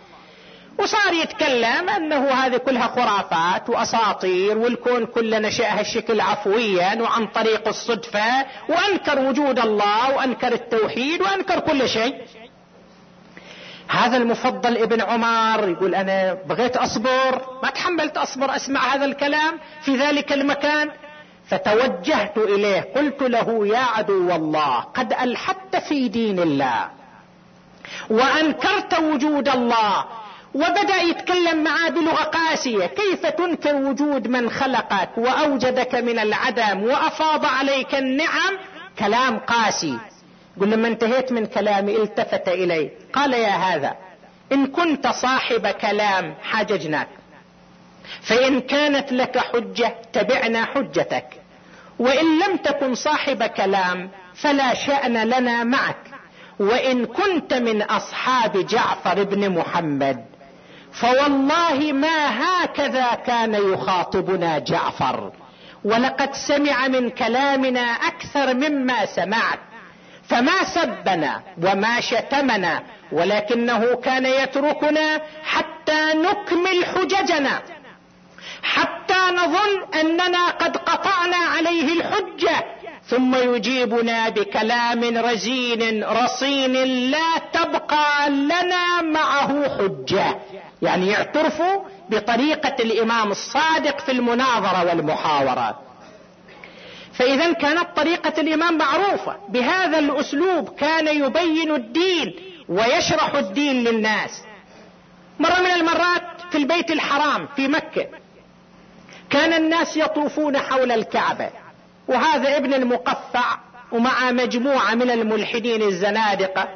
[0.78, 8.46] وصار يتكلم أنه هذه كلها خرافات وأساطير والكون كله نشأها الشكل عفويا وعن طريق الصدفة
[8.68, 12.14] وأنكر وجود الله وأنكر التوحيد وأنكر كل شيء.
[13.88, 19.96] هذا المفضل ابن عمر يقول أنا بغيت أصبر ما تحملت أصبر أسمع هذا الكلام في
[19.96, 20.90] ذلك المكان.
[21.48, 26.88] فتوجهت إليه قلت له يا عدو الله قد ألحدت في دين الله
[28.10, 30.04] وأنكرت وجود الله.
[30.54, 32.86] وبدأ يتكلم معاه بلغة قاسية.
[32.86, 38.58] كيف تنكر وجود من خلقك وأوجدك من العدم وأفاض عليك النعم؟
[38.98, 39.98] كلام قاسي.
[40.60, 42.90] قل لما انتهيت من كلامي التفت إلي.
[43.12, 43.96] قال يا هذا
[44.52, 47.08] إن كنت صاحب كلام حاججناك
[48.22, 51.26] فإن كانت لك حجة تبعنا حجتك.
[51.98, 55.96] وإن لم تكن صاحب كلام فلا شأن لنا معك.
[56.58, 60.37] وإن كنت من أصحاب جعفر بن محمد.
[60.92, 65.32] فوالله ما هكذا كان يخاطبنا جعفر.
[65.84, 69.58] ولقد سمع من كلامنا أكثر مما سمعت.
[70.28, 77.62] فما سبنا وما شتمنا ولكنه كان يتركنا حتى نكمل حججنا.
[78.62, 82.64] حتى نظن أننا قد قطعنا عليه الحجة.
[83.06, 86.72] ثم يجيبنا بكلام رزين رصين
[87.10, 90.38] لا تبقى لنا معه حجة.
[90.82, 91.76] يعني يعترفوا
[92.10, 95.78] بطريقة الإمام الصادق في المناظرة والمحاورة.
[97.12, 102.34] فإذا كانت طريقة الإمام معروفة بهذا الأسلوب كان يبين الدين
[102.68, 104.42] ويشرح الدين للناس.
[105.40, 108.06] مرة من المرات في البيت الحرام في مكة
[109.30, 111.50] كان الناس يطوفون حول الكعبة
[112.08, 113.58] وهذا ابن المقفع
[113.92, 116.68] ومع مجموعة من الملحدين الزنادقة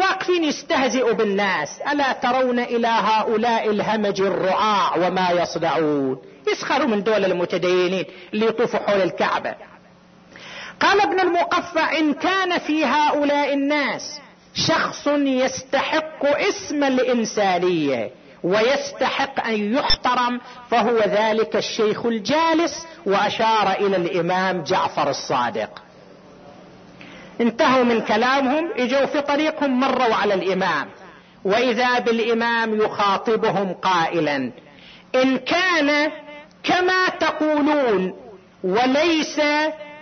[0.00, 1.80] واقفين يستهزئوا بالناس.
[1.92, 6.18] ألا ترون إلى هؤلاء الهمج الرعاع وما يصنعون
[6.52, 9.54] يسخروا من دول المتدينين اللي يطوفوا حول الكعبة.
[10.80, 14.20] قال ابن المقفع إن كان في هؤلاء الناس
[14.54, 18.10] شخص يستحق اسم الإنسانية
[18.42, 25.82] ويستحق أن يحترم فهو ذلك الشيخ الجالس وأشار إلى الإمام جعفر الصادق.
[27.40, 30.88] انتهوا من كلامهم اجوا في طريقهم مروا على الإمام.
[31.44, 34.52] وإذا بالإمام يخاطبهم قائلا.
[35.14, 36.10] إن كان
[36.62, 38.14] كما تقولون
[38.64, 39.40] وليس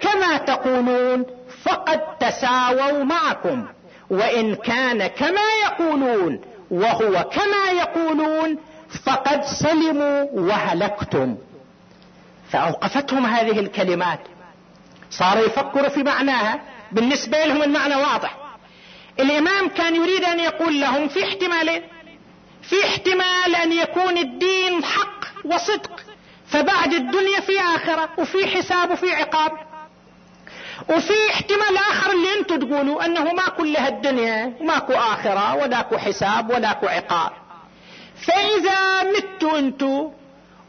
[0.01, 1.27] كما تقولون
[1.63, 3.67] فقد تساووا معكم.
[4.11, 8.59] وإن كان كما يقولون وهو كما يقولون
[9.05, 11.37] فقد سلموا وهلكتم.
[12.51, 14.21] فأوقفتهم هذه الكلمات.
[15.11, 16.61] صار يفكر في معناها.
[16.93, 18.37] بالنسبة لهم المعنى واضح.
[19.21, 21.83] الإمام كان يريد أن يقول لهم في احتمالين
[22.63, 26.01] في احتمال أن يكون الدين حق وصدق
[26.47, 29.53] فبعد الدنيا في آخرة وفي حساب وفي عقاب.
[30.91, 36.87] وفي احتمال آخر اللي أنتم تقولوا أنه ما كلها الدنيا وماكو آخرة ولاكو حساب ولاكو
[36.87, 37.33] عقاب.
[38.27, 40.11] فإذا متوا أنتم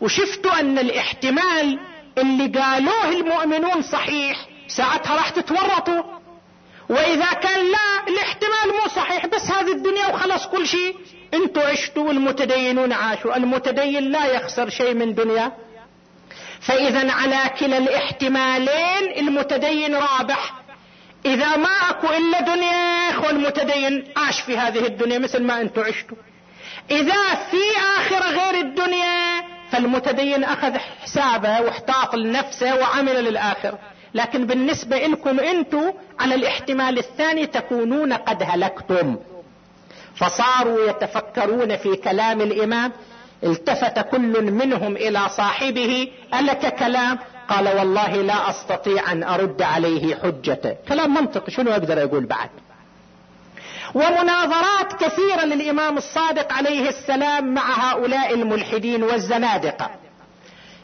[0.02, 1.80] وشفتوا أن الاحتمال
[2.18, 6.04] اللي قالوه المؤمنون صحيح ساعتها راح تتورطوا.
[6.90, 10.96] وإذا كان لا الاحتمال مو صحيح بس هذه الدنيا وخلص كل شيء.
[11.34, 13.36] أنتوا عشتوا والمتدينون عاشوا.
[13.36, 15.52] المتدين لا يخسر شيء من دنيا.
[16.62, 20.54] فإذا على كلا الاحتمالين المتدين رابح.
[21.26, 26.18] إذا ما أكو إلا دنيا اخو المتدين عاش في هذه الدنيا مثل ما أنتم عشتوا.
[26.92, 27.62] إذا في
[27.98, 33.78] آخرة غير الدنيا فالمتدين أخذ حسابه واحتاط لنفسه وعمل للاخر
[34.14, 39.18] لكن بالنسبة لكم أنتم على الاحتمال الثاني تكونون قد هلكتم.
[40.16, 42.92] فصاروا يتفكرون في كلام الإمام
[43.44, 47.20] التفت كل منهم إلى صاحبه ألك كلام؟
[47.50, 52.50] قال والله لا أستطيع أن أرد عليه حجته كلام منطقي شنو أقدر أقول بعد؟
[53.96, 59.90] ومناظرات كثيرة للإمام الصادق عليه السلام مع هؤلاء الملحدين والزنادقة.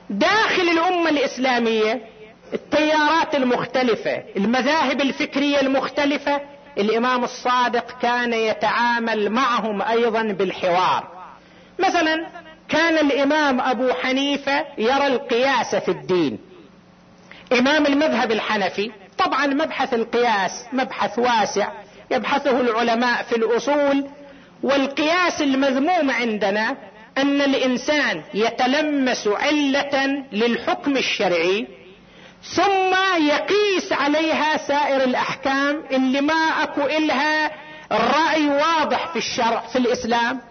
[0.09, 2.01] داخل الأمة الإسلامية
[2.55, 6.41] التيارات المختلفة المذاهب الفكرية المختلفة.
[6.77, 11.07] الإمام الصادق كان يتعامل معهم أيضا بالحوار.
[11.79, 12.27] مثلا
[12.69, 16.39] كان الإمام أبو حنيفة يرى القياس في الدين.
[17.59, 21.71] إمام المذهب الحنفي طبعا مبحث القياس مبحث واسع
[22.11, 24.05] يبحثه العلماء في الأصول.
[24.63, 26.77] والقياس المذموم عندنا
[27.17, 31.67] أن الإنسان يتلمس علة للحكم الشرعي.
[32.53, 37.51] ثم يقيس عليها سائر الأحكام اللي ما أكو إلها
[37.91, 40.41] الراي واضح في الشرع في الإسلام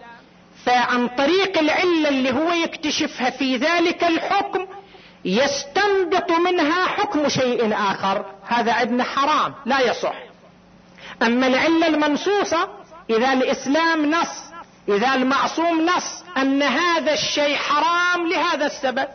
[0.65, 4.67] فعن طريق العلة اللي هو يكتشفها في ذلك الحكم
[5.25, 10.15] يستنبط منها حكم شيء آخر هذا عندنا حرام لا يصح.
[11.21, 12.69] أما العلة المنصوصة
[13.09, 14.45] إذا الإسلام نص
[14.89, 19.07] إذا المعصوم نص أن هذا الشيء حرام لهذا السبب.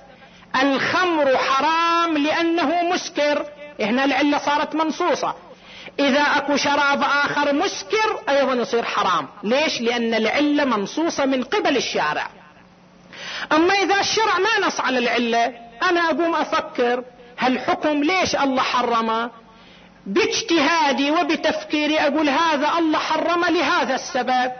[0.62, 3.46] الخمر حرام لأنه مسكر.
[3.80, 5.34] هنا العله صارت منصوصة.
[5.98, 9.28] إذا أكو شراب آخر مسكر أيضا يصير حرام.
[9.42, 12.28] ليش؟ لأن العلة منصوصة من قبل الشارع.
[13.52, 15.54] أما إذا الشرع ما نص على العلة
[15.90, 17.04] أنا أقوم أفكر
[17.38, 19.30] هالحكم ليش الله حرمه؟
[20.06, 24.52] باجتهادي وبتفكيري أقول هذا الله حرمه لهذا السبب.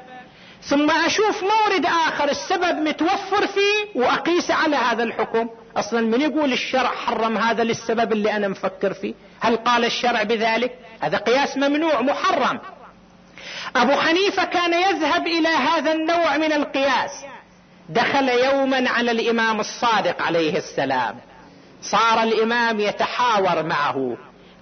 [0.63, 5.49] ثم أشوف مورد آخر السبب متوفر فيه وأقيس على هذا الحكم.
[5.77, 10.79] أصلا من يقول الشرع حرم هذا للسبب اللي أنا مفكر فيه؟ هل قال الشرع بذلك؟
[11.01, 12.61] هذا قياس ممنوع محرم.
[13.77, 17.11] أبو حنيفة كان يذهب إلى هذا النوع من القياس.
[17.89, 21.17] دخل يوما على الإمام الصادق عليه السلام.
[21.83, 24.17] صار الإمام يتحاور معه.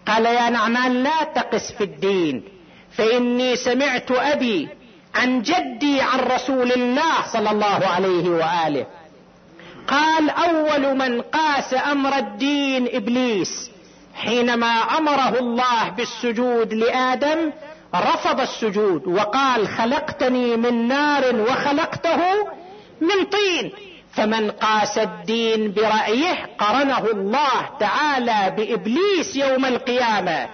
[0.06, 2.44] قال يا نعمان لا تقس في الدين.
[2.90, 4.68] فإني سمعت أبي
[5.14, 8.86] عن جدي عن رسول الله صلى الله عليه وآله.
[9.88, 13.70] قال أول من قاس أمر الدين إبليس
[14.14, 14.66] حينما
[14.98, 17.52] أمره الله بالسجود لآدم
[17.94, 22.20] رفض السجود وقال خلقتني من نار وخلقته
[23.00, 23.72] من طين.
[24.12, 30.48] فمن قاس الدين برأيه قرنه الله تعالى بإبليس يوم القيامة.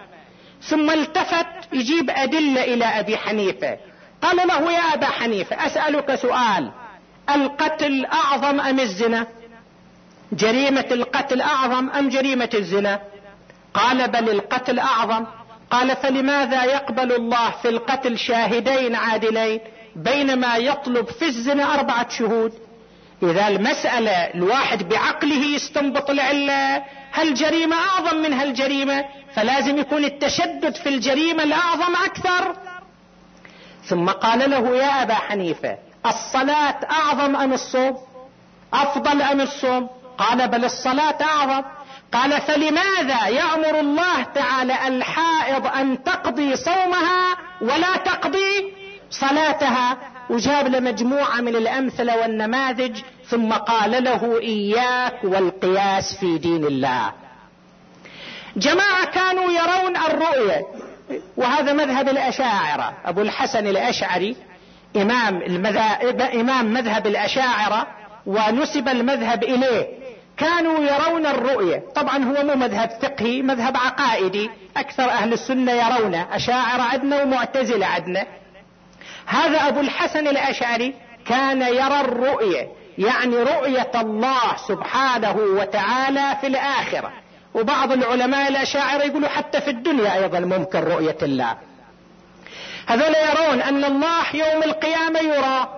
[0.62, 3.78] ثم التفت يجيب أدلة إلى أبي حنيفة.
[4.22, 6.70] قال له يا أبا حنيفة أسألك سؤال.
[7.30, 9.26] القتل أعظم أم الزنا؟
[10.32, 13.00] جريمة القتل أعظم أم جريمة الزنا؟
[13.74, 15.24] قال بل القتل أعظم.
[15.70, 19.60] قال فلماذا يقبل الله في القتل شاهدين عادلين
[19.96, 22.52] بينما يطلب في الزنا أربعة شهود؟
[23.22, 26.82] إذا المسألة الواحد بعقله يستنبط العلة
[27.14, 29.04] هالجريمه أعظم من هالجريمه
[29.34, 32.56] فلازم يكون التشدد في الجريمة الأعظم أكثر.
[33.84, 37.96] ثم قال له يا أبا حنيفة الصلاة أعظم أم الصوم؟
[38.72, 39.88] أفضل أم الصوم؟
[40.18, 41.62] قال بل الصلاة أعظم.
[42.12, 48.72] قال فلماذا يأمر الله تعالى الحائض أن تقضي صومها ولا تقضي
[49.10, 49.96] صلاتها؟
[50.30, 57.12] وجاب له مجموعة من الأمثلة والنماذج ثم قال له إياك والقياس في دين الله.
[58.56, 60.66] جماعة كانوا يرون الرؤية
[61.36, 64.36] وهذا مذهب الأشاعرة أبو الحسن الأشعري
[64.96, 67.86] إمام, المذهب إمام مذهب الأشاعرة
[68.26, 69.86] ونسب المذهب إليه.
[70.36, 71.82] كانوا يرون الرؤية.
[71.94, 74.50] طبعا هو مو مذهب فقهي مذهب عقائدي.
[74.76, 76.26] أكثر أهل السنة يرونه.
[76.32, 78.26] أشاعرة عدنا ومعتزلة عدنا.
[79.26, 80.94] هذا أبو الحسن الأشعري
[81.26, 82.68] كان يرى الرؤية.
[82.98, 87.12] يعني رؤية الله سبحانه وتعالى في الآخرة.
[87.54, 91.56] وبعض العلماء الأشاعرة يقولوا حتى في الدنيا أيضا ممكن رؤية الله.
[92.86, 95.68] هذول يرون أن الله يوم القيامة يرى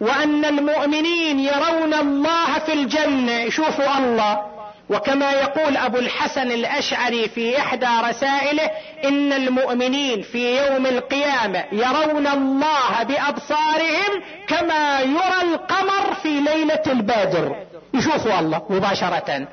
[0.00, 3.32] وأن المؤمنين يرون الله في الجنة.
[3.32, 4.54] يشوفوا الله.
[4.90, 8.70] وكما يقول أبو الحسن الأشعري في إحدى رسائله
[9.04, 17.56] إن المؤمنين في يوم القيامة يرون الله بأبصارهم كما يرى القمر في ليلة البدر.
[17.94, 19.46] يشوفوا الله مباشرة.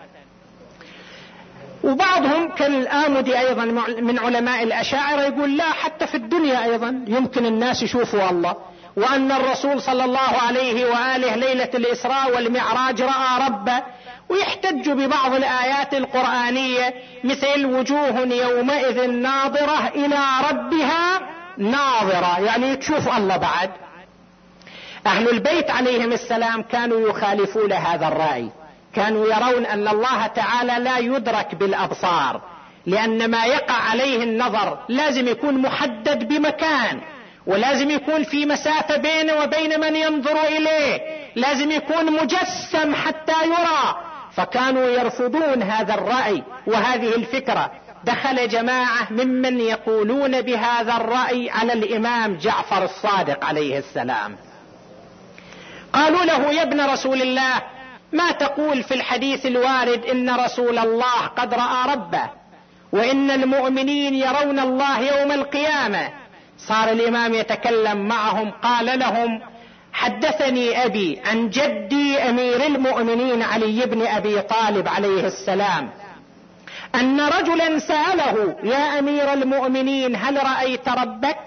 [1.83, 3.65] وبعضهم كالآمدي أيضا
[4.01, 8.55] من علماء الأشاعرة يقول لا حتى في الدنيا أيضا يمكن الناس يشوفوا الله.
[8.97, 13.83] وأن الرسول صلى الله عليه وآله ليلة الإسراء والمعراج رأى ربه
[14.29, 20.19] ويحتج ببعض الآيات القرآنية مثل وجوه يومئذ ناظرة إلى
[20.49, 21.19] ربها
[21.57, 22.39] ناظرة.
[22.39, 23.71] يعني تشوف الله بعد.
[25.07, 28.49] أهل البيت عليهم السلام كانوا يخالفون هذا الرأي.
[28.95, 32.41] كانوا يرون أن الله تعالى لا يدرك بالأبصار
[32.85, 37.01] لأن ما يقع عليه النظر لازم يكون محدد بمكان
[37.45, 40.99] ولازم يكون في مسافة بينه وبين من ينظر إليه
[41.35, 43.95] لازم يكون مجسم حتى يرى.
[44.35, 47.71] فكانوا يرفضون هذا الرأي وهذه الفكرة.
[48.03, 54.35] دخل جماعة ممن يقولون بهذا الرأي على الإمام جعفر الصادق عليه السلام.
[55.93, 57.61] قالوا له يا ابن رسول الله
[58.13, 62.29] ما تقول في الحديث الوارد إن رسول الله قد رأى ربه
[62.91, 66.09] وإن المؤمنين يرون الله يوم القيامة.
[66.57, 69.41] صار الإمام يتكلم معهم قال لهم
[69.93, 75.89] حدثني أبي عن جدي أمير المؤمنين علي بن أبي طالب عليه السلام
[76.95, 81.37] أن رجلا سأله يا أمير المؤمنين هل رأيت ربك؟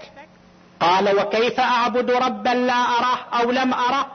[0.79, 4.07] قال وكيف أعبد ربا لا أراه أو لم أره؟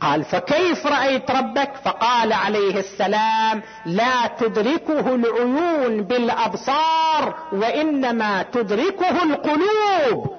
[0.00, 10.36] قال فكيف رأيت ربك؟ فقال عليه السلام لا تدركه العيون بالأبصار وإنما تدركه القلوب.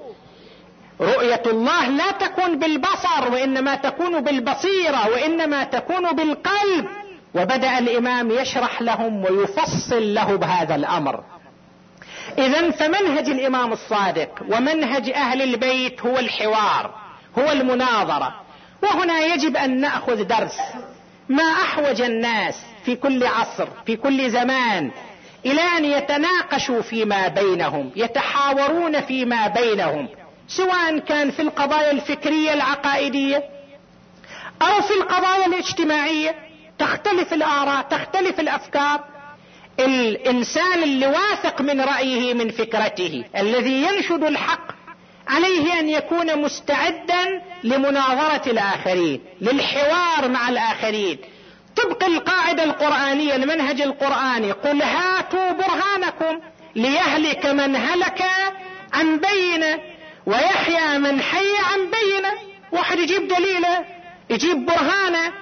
[1.02, 6.88] رؤية الله لا تكون بالبصر وإنما تكون بالبصيرة وإنما تكون بالقلب.
[7.36, 11.24] وبدأ الإمام يشرح لهم ويفصل له بهذا الأمر.
[12.38, 16.92] اذا فمنهج الإمام الصادق ومنهج أهل البيت هو الحوار
[17.40, 18.47] هو المناظرة.
[18.84, 20.58] وهنا يجب أن نأخذ درس.
[21.30, 22.56] ما أحوج الناس
[22.86, 24.92] في كل عصر في كل زمان
[25.46, 30.08] إلى أن يتناقشوا فيما بينهم يتحاورون فيما بينهم
[30.48, 33.44] سواء كان في القضايا الفكرية العقائدية
[34.62, 36.36] أو في القضايا الاجتماعية.
[36.80, 39.04] تختلف الآراء تختلف الأفكار.
[39.80, 44.77] الإنسان اللي واثق من رأيه من فكرته الذي ينشد الحق
[45.28, 51.18] عليه أن يكون مستعدا لمناظرة الآخرين للحوار مع الآخرين.
[51.76, 54.52] طبق القاعدة القرآنية المنهج القرآني.
[54.52, 56.40] قل هاتوا برهانكم
[56.76, 58.24] ليهلك من هلك
[58.94, 59.80] عن بينه
[60.26, 62.32] ويحيى من حي عن بينه
[62.72, 63.86] واحد يجيب دليله
[64.30, 65.34] يجيب برهانه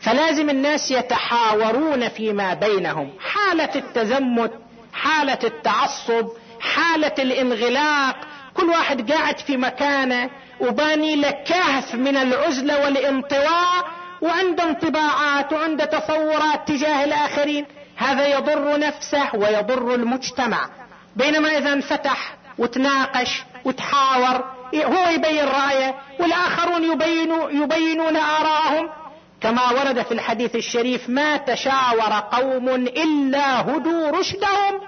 [0.00, 3.10] فلازم الناس يتحاورون فيما بينهم.
[3.20, 4.52] حالة التزمت
[4.92, 6.28] حالة التعصب
[6.60, 8.16] حالة الانغلاق
[8.56, 10.30] كل واحد قاعد في مكانه
[10.60, 13.84] وباني له كهف من العزلة والانطواء
[14.22, 17.66] وعنده انطباعات وعنده تصورات تجاه الآخرين.
[17.96, 20.68] هذا يضر نفسه ويضر المجتمع.
[21.16, 24.44] بينما إذا انفتح وتناقش وتحاور
[24.74, 28.88] هو يبين رأيه والآخرون يبينوا يبينون آراءهم.
[29.40, 34.80] كما ورد في الحديث الشريف ما تشاور قوم إلا هدوا رشدهم.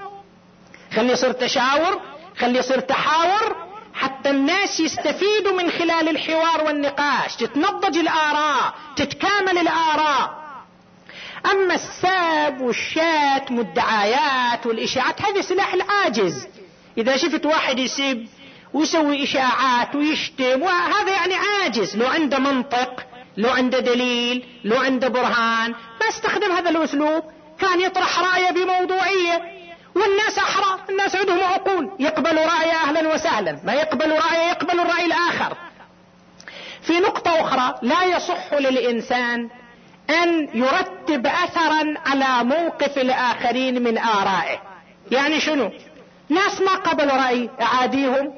[0.96, 2.00] خلي يصير تشاور
[2.40, 3.56] خلي يصير تحاور
[3.94, 10.38] حتى الناس يستفيدوا من خلال الحوار والنقاش تتنضج الآراء تتكامل الآراء.
[11.52, 16.46] أما الساب والشات والدعايات والإشاعات هذه سلاح العاجز.
[16.98, 18.26] إذا شفت واحد يسب
[18.74, 21.96] ويسوي إشاعات ويشتم وهذا يعني عاجز.
[21.96, 27.22] لو عنده منطق لو عنده دليل لو عنده برهان ما استخدم هذا الأسلوب.
[27.60, 29.57] كان يطرح رأيه بموضوعية.
[29.94, 31.90] والناس احرى الناس عندهم عقول.
[31.98, 33.58] يقبلوا رأي أهلا وسهلا.
[33.64, 35.56] ما يقبلوا رأي يقبلوا الرأي الآخر.
[36.82, 39.48] في نقطة أخرى لا يصح للإنسان
[40.10, 44.58] أن يرتب اثرا على موقف الآخرين من آرائه.
[45.10, 45.70] يعني شنو؟
[46.28, 48.34] ناس ما قبلوا رأي أعاديهم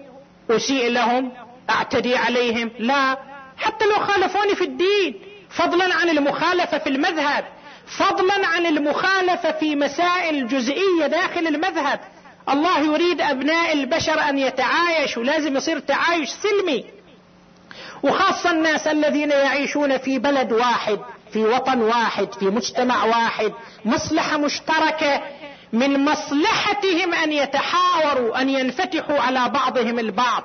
[0.51, 1.33] أسيء لهم
[1.71, 2.71] أعتدي عليهم.
[2.79, 3.19] لا.
[3.59, 5.21] حتى لو خالفوني في الدين
[5.51, 7.45] فضلا عن المخالفة في المذهب
[7.87, 12.01] فضلا عن المخالفة في مسائل جزئية داخل المذهب.
[12.49, 16.85] الله يريد أبناء البشر أن يتعايشوا لازم يصير تعايش سلمي.
[18.03, 20.99] وخاصة الناس الذين يعيشون في بلد واحد
[21.33, 23.53] في وطن واحد في مجتمع واحد
[23.85, 25.23] مصلحة مشتركة.
[25.73, 30.43] من مصلحتهم أن يتحاوروا أن ينفتحوا على بعضهم البعض.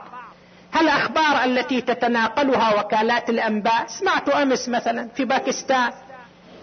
[0.74, 5.92] هالأخبار التي تتناقلها وكالات الأنباء سمعت أمس مثلا في باكستان.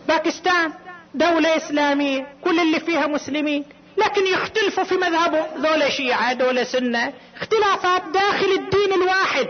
[0.09, 0.73] باكستان
[1.15, 3.65] دولة إسلامية كل اللي فيها مسلمين
[3.99, 9.47] لكن يختلفوا في مذهبهم ذولا شيعة ذولا سنة اختلافات داخل الدين الواحد.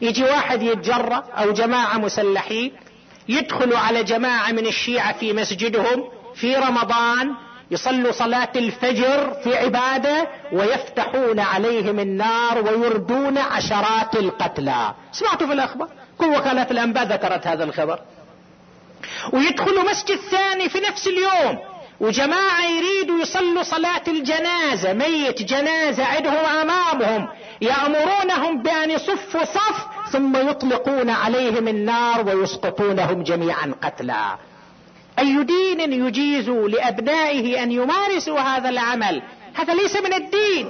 [0.00, 2.72] يجي واحد يتجرأ أو جماعة مسلحين
[3.28, 7.34] يدخلوا على جماعة من الشيعة في مسجدهم في رمضان
[7.70, 14.94] يصلوا صلاة الفجر في عبادة ويفتحون عليهم النار ويردون عشرات القتلى.
[15.12, 15.88] سمعتوا في الأخبار؟
[16.18, 18.00] كل وكالات الأنباء ذكرت هذا الخبر.
[19.32, 21.58] ويدخلوا مسجد ثاني في نفس اليوم.
[22.00, 27.28] وجماعة يريدوا يصلوا صلاة الجنازة ميت جنازة عندهم أمامهم
[27.60, 34.36] يأمرونهم بأن يصفوا صف ثم يطلقون عليهم النار ويسقطونهم جميعا قتلى
[35.18, 39.22] أي دين يجيز لأبنائه أن يمارسوا هذا العمل؟
[39.54, 40.68] هذا ليس من الدين.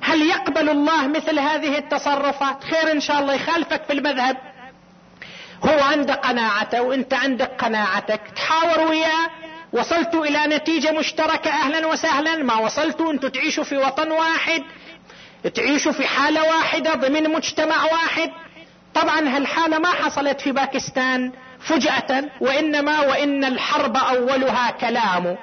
[0.00, 4.36] هل يقبل الله مثل هذه التصرفات؟ خير إن شاء الله يخالفك في المذهب.
[5.64, 8.20] هو عنده قناعته وانت عندك قناعتك.
[8.36, 9.30] تحاور وياه.
[9.72, 11.50] وصلتوا إلى نتيجة مشتركة.
[11.50, 12.36] أهلا وسهلا.
[12.36, 14.62] ما وصلتوا أنتوا تعيشوا في وطن واحد.
[15.54, 18.30] تعيشوا في حالة واحدة ضمن مجتمع واحد.
[18.94, 22.24] طبعا هالحالة ما حصلت في باكستان فجأة.
[22.40, 25.36] وإنما وإن الحرب أولها كلام.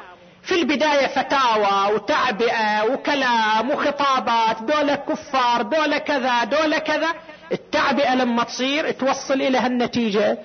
[0.43, 4.61] في البداية فتاوى وتعبئة وكلام وخطابات.
[4.61, 7.13] دولة كفار دولة كذا دولة كذا.
[7.51, 10.37] التعبئة لما تصير توصل إلى هالنتيجة.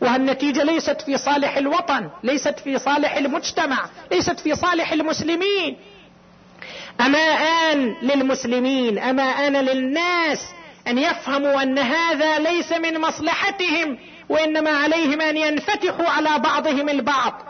[0.00, 5.76] وهالنتيجة ليست في صالح الوطن ليست في صالح المجتمع ليست في صالح المسلمين.
[7.00, 10.38] أما آن للمسلمين أما آن للناس
[10.88, 13.98] أن يفهموا أن هذا ليس من مصلحتهم
[14.28, 17.42] وإنما عليهم أن ينفتحوا على بعضهم البعض.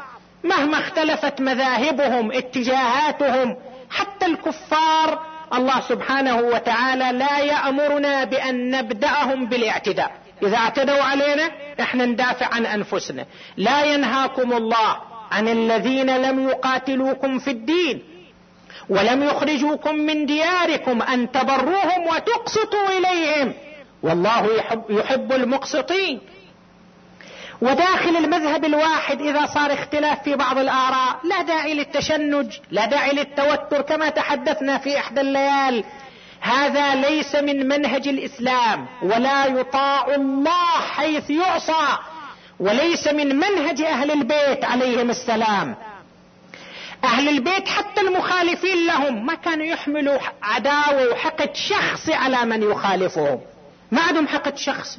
[0.45, 3.57] مهما اختلفت مذاهبهم اتجاهاتهم
[3.91, 10.11] حتى الكفار الله سبحانه وتعالى لا يأمرنا بأن نبدأهم بالاعتداء.
[10.43, 11.51] إذا اعتدوا علينا
[11.81, 13.27] إحنا ندافع عن أنفسنا.
[13.57, 14.97] لا ينهاكم الله
[15.31, 18.03] عن الذين لم يقاتلوكم في الدين
[18.89, 23.55] ولم يخرجوكم من دياركم أن تبروهم وتقسطوا إليهم.
[24.03, 26.21] والله يحب, يحب المقسطين.
[27.63, 33.83] وداخل المذهب الواحد إذا صار اختلاف في بعض الآراء لا داعي للتشنج لا داعي للتوتر
[33.83, 35.85] كما تحدثنا في إحدى الليال.
[36.41, 41.99] هذا ليس من منهج الإسلام ولا يطاع الله حيث يعصى
[42.61, 45.77] وليس من منهج أهل البيت عليهم السلام.
[47.05, 53.41] أهل البيت حتى المخالفين لهم ما كانوا يحملوا عداوة وحقد شخصي على من يخالفهم.
[53.93, 54.99] ما عندهم حقد شخصي.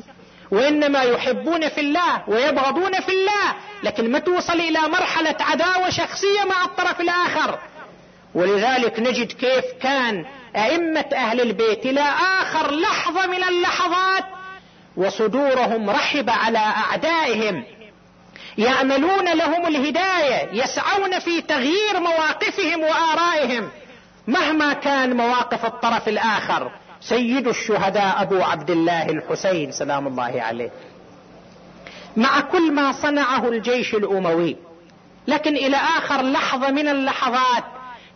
[0.53, 6.65] وإنما يحبون في الله ويبغضون في الله لكن ما توصل إلى مرحلة عداوة شخصية مع
[6.65, 7.59] الطرف الآخر.
[8.35, 10.25] ولذلك نجد كيف كان
[10.55, 12.01] أئمة أهل البيت إلى
[12.41, 14.23] آخر لحظة من اللحظات
[14.97, 17.63] وصدورهم رحب على أعدائهم.
[18.57, 23.69] يعملون لهم الهداية يسعون في تغيير مواقفهم وآرائهم
[24.27, 26.71] مهما كان مواقف الطرف الآخر.
[27.09, 30.71] سيد الشهداء أبو عبد الله الحسين سلام الله عليه.
[32.17, 34.57] مع كل ما صنعه الجيش الأموي.
[35.27, 37.63] لكن إلى آخر لحظة من اللحظات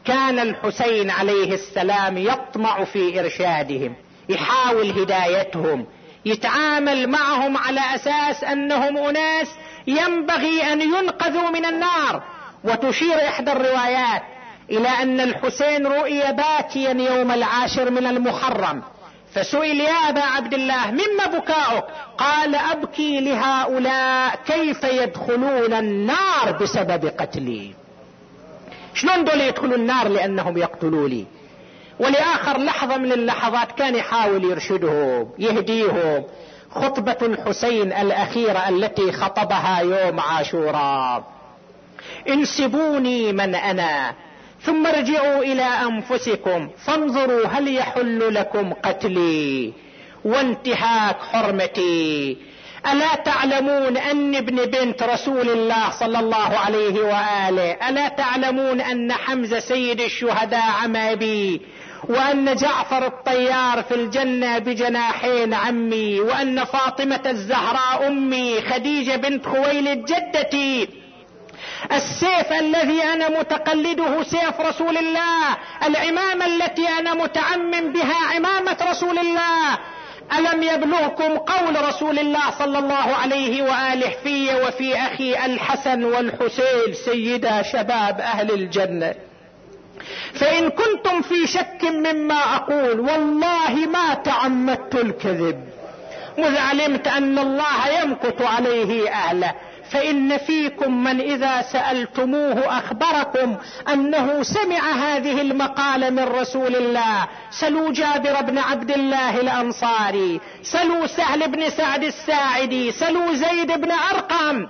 [0.06, 3.96] كان الحسين عليه السلام يطمع في إرشادهم
[4.30, 5.86] يحاول هدايتهم
[6.26, 9.48] يتعامل معهم على أساس أنهم أناس
[9.88, 12.24] ينبغي أن ينقذوا من النار.
[12.64, 14.24] وتشير إحدى الروايات
[14.72, 18.84] إلى أن الحسين رؤي باكيا يوم العاشر من المحرم.
[19.34, 21.86] فسئل يا أبا عبد الله مما بكاؤك؟
[22.18, 27.74] قال أبكي لهؤلاء كيف يدخلون النار بسبب قتلي.
[28.94, 31.26] شلون دول يدخلوا النار لأنهم يقتلوني
[32.00, 36.24] ولآخر لحظة من اللحظات كان يحاول يرشدهم يهديهم.
[36.72, 41.24] خطبة الحسين الأخيرة التي خطبها يوم عاشوراء.
[42.30, 44.14] انسبوني من أنا.
[44.62, 49.74] ثم ارجعوا إلى أنفسكم فانظروا هل يحل لكم قتلي
[50.26, 52.38] وانتهاك حرمتي.
[52.92, 59.60] ألا تعلمون أن ابن بنت رسول الله صلى الله عليه وآله ألا تعلمون أن حمزة
[59.60, 61.62] سيد الشهداء عم أبي
[62.10, 70.88] وأن جعفر الطيار في الجنة بجناحين عمي وأن فاطمة الزهراء أمي خديجة بنت خويلد جدتي
[71.92, 79.78] السيف الذي أنا متقلده سيف رسول الله العمامة التي أنا متعمم بها عمامة رسول الله.
[80.38, 87.62] ألم يبلغكم قول رسول الله صلى الله عليه وآله في وفي أخي الحسن والحسين سيدا
[87.62, 89.14] شباب أهل الجنة.
[90.34, 95.64] فإن كنتم في شك مما أقول والله ما تعمدت الكذب.
[96.38, 99.54] مذ علمت أن الله يمكث عليه أهله.
[99.92, 103.56] فإن فيكم من إذا سألتموه أخبركم
[103.94, 107.28] أنه سمع هذه المقاله من رسول الله.
[107.52, 114.68] سلوا جابر بن عبد الله الأنصاري سلوا سهل بن سعد الساعدي سلوا زيد بن أرقم.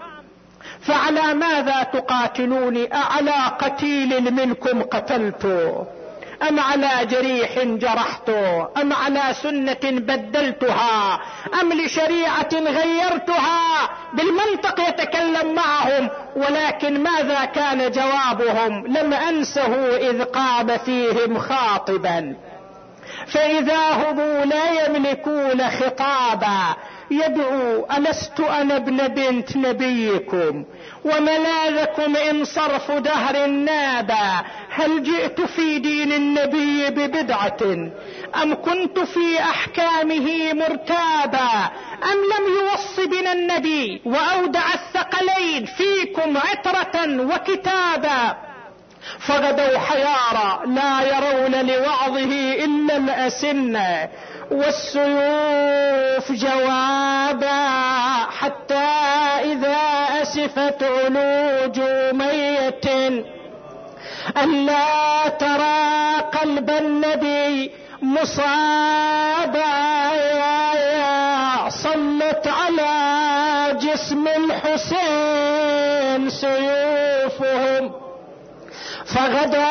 [0.82, 5.88] فعلى ماذا تقاتلوني؟ أعلى قتيل منكم قتلته؟
[6.50, 11.20] أم على جريح جرحته أم على سنة بدلتها؟
[11.62, 21.40] أم لشريعة غيرتها؟ بالمنطق يتكلم معهم ولكن ماذا كان جوابهم؟ لم أنسه إذ قام فيهم
[21.40, 22.36] خاطبا.
[23.28, 24.20] فإذا هم
[24.50, 26.76] لا يملكون خطابا
[27.12, 30.66] يدعو ألست أنا ابن بنت نبيكم؟
[31.06, 37.58] وملاذكم إن صرف دهر نابا هل جئت في دين النبي ببدعة؟
[38.44, 41.72] أم كنت في أحكامه مرتابا؟
[42.04, 48.38] أم لم يوص بنا النبي وأودع الثقلين فيكم عترة وكتابا؟
[49.20, 54.10] فغدوا حيارى لا يرون لوعظه إلا الأسنة.
[54.52, 57.68] والسيوف جوابا
[58.40, 58.90] حتى
[59.44, 59.78] إذا
[60.22, 61.80] أسفت علوج
[62.14, 62.86] ميت.
[64.38, 67.72] ألا ترى قلب النبي
[68.02, 69.78] مصابا
[71.70, 72.94] صلت على
[73.82, 77.92] جسم الحسين سيوفهم.
[79.06, 79.68] فغدا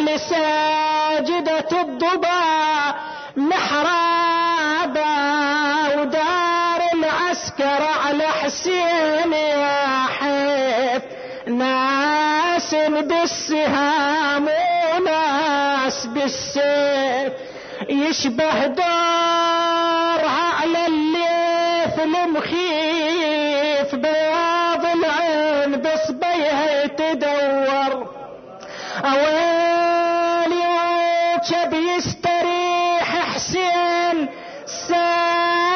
[0.00, 2.61] لساجدة الضبا
[13.02, 14.48] بالسهام
[14.94, 17.32] وناس بالسيف
[17.88, 27.92] يشبه دارها على الليث المخيف بياض العين بصبيها تدور
[29.04, 34.28] اويلي وجب يستريح حسين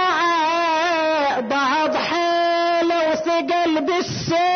[0.07, 4.56] ساعة بعض حيلة وثقل بالسيف.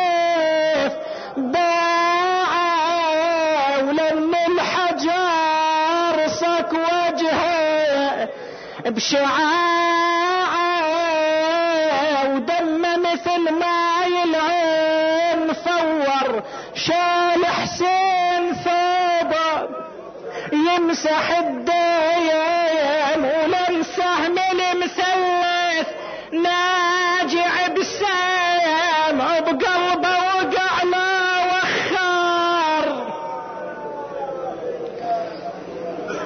[8.91, 10.61] بشعاعه
[12.35, 16.43] ودم مثل ماي العين فور
[16.75, 19.69] شال حسين ثوبه
[20.53, 25.87] يمسح الدين ولمسه من المسوس
[26.33, 32.89] ناجع بسام بقلبه وقع له وخار.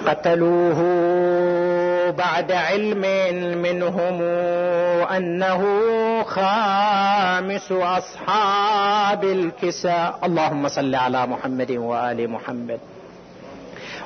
[0.06, 0.80] قتلوه
[2.34, 3.00] بعد علم
[3.62, 4.22] منهم
[5.16, 5.62] أنه
[6.22, 10.18] خامس أصحاب الكساء.
[10.24, 12.80] اللهم صل على محمد وآل محمد.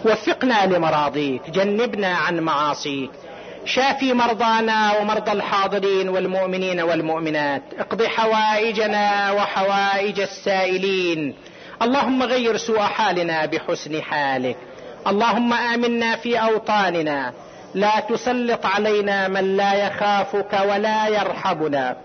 [0.05, 3.11] وفقنا لمراضيك جنبنا عن معاصيك.
[3.65, 7.63] شافي مرضانا ومرضى الحاضرين والمؤمنين والمؤمنات.
[7.79, 11.35] اقض حوائجنا وحوائج السائلين.
[11.83, 14.57] اللهم غير سوء حالنا بحسن حالك.
[15.07, 17.33] اللهم آمنا في أوطاننا.
[17.75, 21.97] لا تسلط علينا من لا يخافك ولا يرحمنا.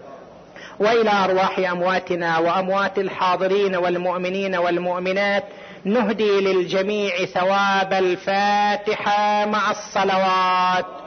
[0.79, 5.43] وإلى أرواح أمواتنا وأموات الحاضرين والمؤمنين والمؤمنات
[5.85, 11.02] نهدي للجميع ثواب الفاتحة مع الصلوات.